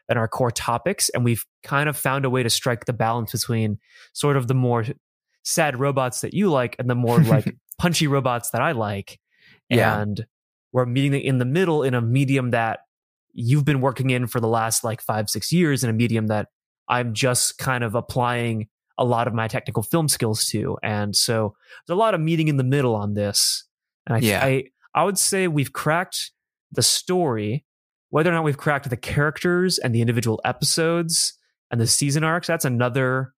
and 0.08 0.18
our 0.18 0.28
core 0.28 0.50
topics. 0.50 1.08
And 1.10 1.24
we've 1.24 1.44
kind 1.62 1.88
of 1.88 1.96
found 1.96 2.24
a 2.24 2.30
way 2.30 2.42
to 2.42 2.50
strike 2.50 2.86
the 2.86 2.92
balance 2.92 3.32
between 3.32 3.78
sort 4.12 4.36
of 4.36 4.48
the 4.48 4.54
more 4.54 4.84
sad 5.44 5.78
robots 5.78 6.20
that 6.20 6.34
you 6.34 6.50
like 6.50 6.76
and 6.78 6.88
the 6.88 6.94
more 6.94 7.20
like 7.20 7.56
punchy 7.78 8.06
robots 8.06 8.50
that 8.50 8.62
I 8.62 8.72
like. 8.72 9.18
Yeah. 9.68 10.00
And 10.00 10.26
we're 10.72 10.86
meeting 10.86 11.14
in 11.20 11.38
the 11.38 11.44
middle 11.44 11.82
in 11.82 11.94
a 11.94 12.00
medium 12.00 12.50
that 12.50 12.80
you've 13.32 13.64
been 13.64 13.80
working 13.80 14.10
in 14.10 14.26
for 14.26 14.40
the 14.40 14.48
last 14.48 14.84
like 14.84 15.00
five, 15.00 15.30
six 15.30 15.52
years, 15.52 15.84
in 15.84 15.90
a 15.90 15.92
medium 15.92 16.26
that 16.28 16.48
I'm 16.88 17.14
just 17.14 17.58
kind 17.58 17.84
of 17.84 17.94
applying 17.94 18.68
a 18.96 19.04
lot 19.04 19.28
of 19.28 19.34
my 19.34 19.46
technical 19.46 19.82
film 19.82 20.08
skills 20.08 20.44
to. 20.46 20.76
And 20.82 21.14
so 21.14 21.54
there's 21.86 21.94
a 21.94 21.98
lot 21.98 22.14
of 22.14 22.20
meeting 22.20 22.48
in 22.48 22.56
the 22.56 22.64
middle 22.64 22.96
on 22.96 23.14
this. 23.14 23.64
And 24.06 24.16
I, 24.16 24.18
Yeah. 24.20 24.44
I, 24.44 24.64
I 24.94 25.04
would 25.04 25.18
say 25.18 25.46
we've 25.46 25.72
cracked 25.72 26.32
the 26.72 26.82
story, 26.82 27.64
whether 28.10 28.30
or 28.30 28.34
not 28.34 28.44
we've 28.44 28.56
cracked 28.56 28.88
the 28.88 28.96
characters 28.96 29.78
and 29.78 29.94
the 29.94 30.00
individual 30.00 30.40
episodes 30.44 31.34
and 31.70 31.80
the 31.80 31.86
season 31.86 32.24
arcs. 32.24 32.46
That's 32.46 32.64
another 32.64 33.34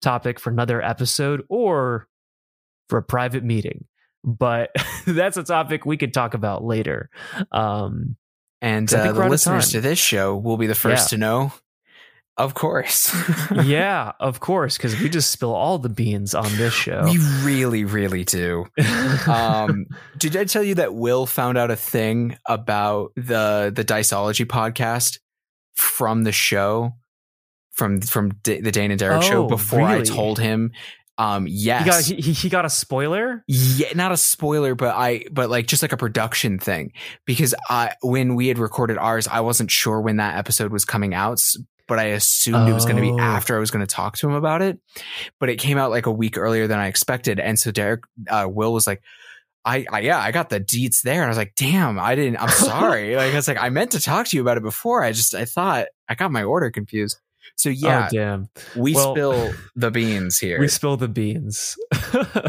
topic 0.00 0.40
for 0.40 0.50
another 0.50 0.82
episode 0.82 1.42
or 1.48 2.08
for 2.88 2.98
a 2.98 3.02
private 3.02 3.44
meeting. 3.44 3.84
But 4.24 4.70
that's 5.06 5.36
a 5.36 5.44
topic 5.44 5.86
we 5.86 5.96
could 5.96 6.12
talk 6.14 6.34
about 6.34 6.64
later. 6.64 7.10
Um, 7.50 8.16
and 8.60 8.88
I 8.92 9.02
think 9.02 9.16
uh, 9.16 9.22
the 9.22 9.28
listeners 9.28 9.70
to 9.72 9.80
this 9.80 9.98
show 9.98 10.36
will 10.36 10.56
be 10.56 10.66
the 10.66 10.74
first 10.74 11.06
Yeah. 11.12 11.16
to 11.16 11.20
know 11.20 11.52
Of 12.38 12.54
course. 12.54 13.14
yeah, 13.64 14.12
of 14.18 14.40
course, 14.40 14.76
because 14.78 14.98
we 14.98 15.08
just 15.10 15.30
spill 15.30 15.54
all 15.54 15.78
the 15.78 15.90
beans 15.90 16.34
on 16.34 16.50
this 16.56 16.72
show. 16.72 17.04
we 17.04 17.18
really, 17.42 17.84
really 17.84 18.24
do. 18.24 18.64
Um, 19.26 19.86
did 20.18 20.36
I 20.36 20.44
tell 20.44 20.62
you 20.62 20.76
that 20.76 20.94
Will 20.94 21.26
found 21.26 21.58
out 21.58 21.70
a 21.70 21.76
thing 21.76 22.38
about 22.48 23.12
the 23.16 23.70
the 23.74 23.84
Diceology 23.84 24.46
podcast 24.46 25.18
from 25.74 26.24
the 26.24 26.32
show, 26.32 26.92
from 27.72 28.00
from 28.00 28.30
D- 28.42 28.60
the 28.60 28.72
Dane 28.72 28.90
and 28.90 28.98
Derek 28.98 29.22
show 29.22 29.44
Oh, 29.44 29.48
before 29.48 29.82
I 29.82 30.02
told 30.02 30.38
him? 30.38 30.72
Um, 31.18 31.46
yes. 31.48 31.84
he 32.08 32.14
got 32.16 32.24
he, 32.24 32.32
he- 32.32 32.48
got 32.48 32.64
a 32.64 32.70
spoiler. 32.70 33.44
Yeah, 33.46 33.88
not 33.94 34.10
a 34.12 34.16
spoiler, 34.16 34.74
but 34.74 34.96
I, 34.96 35.26
but 35.30 35.50
like 35.50 35.66
just 35.66 35.82
like 35.82 35.92
a 35.92 35.96
production 35.98 36.58
thing 36.58 36.92
because 37.26 37.54
I, 37.68 37.92
when 38.00 38.34
we 38.34 38.48
had 38.48 38.58
recorded 38.58 38.96
ours, 38.96 39.28
I 39.28 39.40
wasn't 39.40 39.70
sure 39.70 40.00
when 40.00 40.16
that 40.16 40.38
episode 40.38 40.72
was 40.72 40.86
coming 40.86 41.12
out, 41.14 41.40
but 41.88 41.98
I 41.98 42.04
assumed 42.04 42.68
it 42.68 42.72
was 42.72 42.84
going 42.84 42.96
to 42.96 43.08
Oh. 43.10 43.16
be 43.16 43.20
after 43.22 43.56
I 43.56 43.60
was 43.60 43.70
going 43.70 43.84
to 43.86 43.92
talk 43.92 44.16
to 44.18 44.28
him 44.28 44.34
about 44.34 44.62
it. 44.62 44.78
But 45.40 45.48
it 45.48 45.56
came 45.56 45.78
out 45.78 45.90
like 45.90 46.06
a 46.06 46.12
week 46.12 46.36
earlier 46.38 46.66
than 46.66 46.78
I 46.78 46.86
expected, 46.88 47.38
and 47.40 47.58
so 47.58 47.70
Derek, 47.70 48.02
uh, 48.28 48.46
Will 48.50 48.72
was 48.72 48.86
like. 48.86 49.02
I, 49.64 49.86
I 49.92 50.00
yeah, 50.00 50.18
I 50.18 50.32
got 50.32 50.48
the 50.48 50.58
deets 50.58 51.02
there, 51.02 51.22
and 51.22 51.26
I 51.26 51.28
was 51.28 51.36
like, 51.36 51.52
"Damn, 51.54 51.96
I 51.96 52.16
didn't. 52.16 52.42
I'm 52.42 52.48
sorry." 52.48 53.14
like 53.16 53.32
I 53.32 53.36
was 53.36 53.46
like, 53.46 53.58
I 53.62 53.68
meant 53.68 53.92
to 53.92 54.00
talk 54.00 54.26
to 54.26 54.36
you 54.36 54.42
about 54.42 54.56
it 54.56 54.64
before. 54.64 55.04
I 55.04 55.12
just 55.12 55.36
I 55.36 55.44
thought 55.44 55.86
I 56.08 56.16
got 56.16 56.32
my 56.32 56.42
order 56.42 56.68
confused. 56.72 57.20
So 57.54 57.68
yeah, 57.68 58.08
Oh 58.10 58.12
damn. 58.12 58.48
we 58.74 58.92
Well- 58.92 59.14
spill 59.14 59.52
the 59.76 59.92
beans 59.92 60.38
here. 60.40 60.58
We 60.58 60.66
spill 60.66 60.96
the 60.96 61.06
beans. 61.06 61.76
oh, 62.24 62.40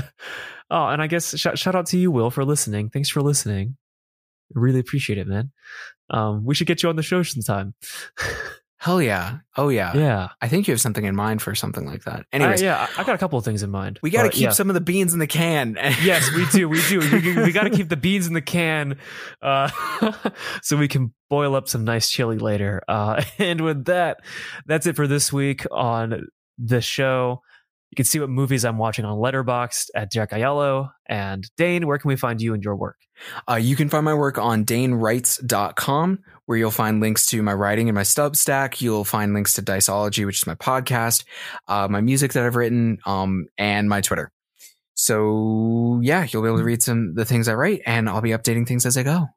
and 0.71 1.03
I 1.03 1.05
guess 1.05 1.37
shout, 1.37 1.59
shout 1.59 1.75
out 1.75 1.85
to 1.87 1.99
you, 1.99 2.09
Will, 2.09 2.31
for 2.31 2.43
listening. 2.43 2.89
Thanks 2.89 3.09
for 3.09 3.21
listening. 3.21 3.77
Really 4.55 4.79
appreciate 4.79 5.19
it, 5.19 5.27
man. 5.27 5.51
Um, 6.09 6.43
we 6.45 6.55
should 6.55 6.65
get 6.65 6.81
you 6.81 6.89
on 6.89 6.95
the 6.95 7.03
show 7.03 7.21
sometime. 7.21 7.75
Hell 8.83 9.01
yeah! 9.01 9.37
Oh 9.55 9.69
yeah! 9.69 9.95
yeah. 9.95 10.27
I 10.41 10.49
think 10.49 10.67
you 10.67 10.73
have 10.73 10.81
something 10.81 11.05
in 11.05 11.15
mind 11.15 11.41
for 11.41 11.55
something 11.55 11.85
like 11.85 12.03
that. 12.03 12.25
Uh, 12.33 12.57
yeah, 12.59 12.85
I 12.97 13.01
I 13.01 13.05
got 13.05 13.15
a 13.15 13.17
couple 13.17 13.39
of 13.39 13.45
things 13.45 13.63
in 13.63 13.71
mind. 13.71 13.97
we 14.01 14.09
got 14.09 14.23
to 14.23 14.29
keep 14.29 14.41
yeah. 14.43 14.49
some 14.49 14.69
of 14.69 14.73
the 14.73 14.81
beans 14.81 15.13
in 15.13 15.19
the 15.19 15.27
can. 15.27 15.77
yes, 16.03 16.29
we 16.35 16.45
do. 16.47 16.67
We 16.67 16.81
do. 16.89 16.99
We, 16.99 17.43
we 17.43 17.53
got 17.53 17.63
to 17.63 17.69
keep 17.69 17.87
the 17.87 17.95
beans 17.95 18.27
in 18.27 18.33
the 18.33 18.41
can, 18.41 18.97
uh, 19.41 19.69
so 20.63 20.75
we 20.75 20.89
can 20.89 21.13
boil 21.29 21.55
up 21.55 21.69
some 21.69 21.85
nice 21.85 22.09
chili 22.09 22.39
later. 22.39 22.81
Uh, 22.85 23.23
and 23.39 23.61
with 23.61 23.85
that, 23.85 24.17
that's 24.65 24.85
it 24.85 24.97
for 24.97 25.07
this 25.07 25.31
week 25.31 25.65
on 25.71 26.27
the 26.57 26.81
show. 26.81 27.41
You 27.93 27.95
can 27.95 28.05
see 28.05 28.19
what 28.19 28.29
movies 28.29 28.65
I'm 28.65 28.79
watching 28.79 29.05
on 29.05 29.19
Letterboxd 29.19 29.89
at 29.93 30.09
Derek 30.09 30.31
Aiello. 30.31 30.89
And 31.05 31.47
Dane, 31.57 31.85
where 31.85 31.99
can 31.99 32.07
we 32.07 32.15
find 32.15 32.41
you 32.41 32.55
and 32.55 32.63
your 32.63 32.75
work? 32.75 32.95
Uh, 33.47 33.57
you 33.57 33.75
can 33.75 33.87
find 33.87 34.03
my 34.03 34.15
work 34.15 34.39
on 34.39 34.65
danewrites.com, 34.65 36.17
where 36.47 36.57
you'll 36.57 36.71
find 36.71 37.01
links 37.01 37.27
to 37.27 37.43
my 37.43 37.53
writing 37.53 37.87
and 37.89 37.95
my 37.95 38.01
Substack. 38.01 38.81
You'll 38.81 39.03
find 39.03 39.35
links 39.35 39.53
to 39.53 39.61
Diceology, 39.61 40.25
which 40.25 40.37
is 40.37 40.47
my 40.47 40.55
podcast, 40.55 41.23
uh, 41.67 41.87
my 41.87 42.01
music 42.01 42.33
that 42.33 42.43
I've 42.43 42.55
written, 42.55 42.97
um, 43.05 43.45
and 43.59 43.87
my 43.87 44.01
Twitter. 44.01 44.31
So 44.95 45.99
yeah, 46.01 46.25
you'll 46.27 46.41
be 46.41 46.47
able 46.47 46.57
to 46.57 46.63
read 46.63 46.81
some 46.81 47.13
the 47.13 47.25
things 47.25 47.47
I 47.47 47.53
write, 47.53 47.83
and 47.85 48.09
I'll 48.09 48.21
be 48.21 48.31
updating 48.31 48.67
things 48.67 48.87
as 48.87 48.97
I 48.97 49.03
go. 49.03 49.27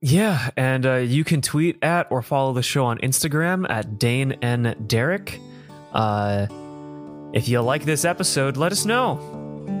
Yeah, 0.00 0.48
and 0.56 0.86
uh, 0.86 0.94
you 0.94 1.22
can 1.22 1.42
tweet 1.42 1.84
at 1.84 2.10
or 2.10 2.22
follow 2.22 2.54
the 2.54 2.62
show 2.62 2.86
on 2.86 2.96
Instagram 3.00 3.68
at 3.68 3.98
Dane 3.98 4.38
and 4.40 4.88
Derek. 4.88 5.38
Uh, 5.92 6.46
if 7.32 7.48
you 7.48 7.60
like 7.60 7.84
this 7.84 8.04
episode, 8.04 8.56
let 8.56 8.72
us 8.72 8.84
know. 8.84 9.14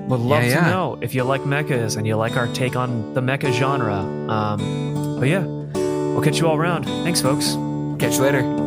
Would 0.08 0.20
love 0.20 0.44
Yeah, 0.44 0.64
to 0.64 0.70
know 0.70 0.98
if 1.00 1.14
you 1.14 1.24
like 1.24 1.42
mechas 1.42 1.96
and 1.96 2.06
you 2.06 2.16
like 2.16 2.36
our 2.36 2.46
take 2.48 2.76
on 2.76 3.14
the 3.14 3.20
mecha 3.20 3.52
genre. 3.52 3.96
Um, 3.96 5.18
but 5.18 5.28
yeah, 5.28 5.44
we'll 5.44 6.22
catch 6.22 6.38
you 6.40 6.46
all 6.48 6.56
around. 6.56 6.84
Thanks, 6.84 7.20
folks. 7.20 7.52
Catch 7.98 8.16
you 8.16 8.22
later. 8.22 8.65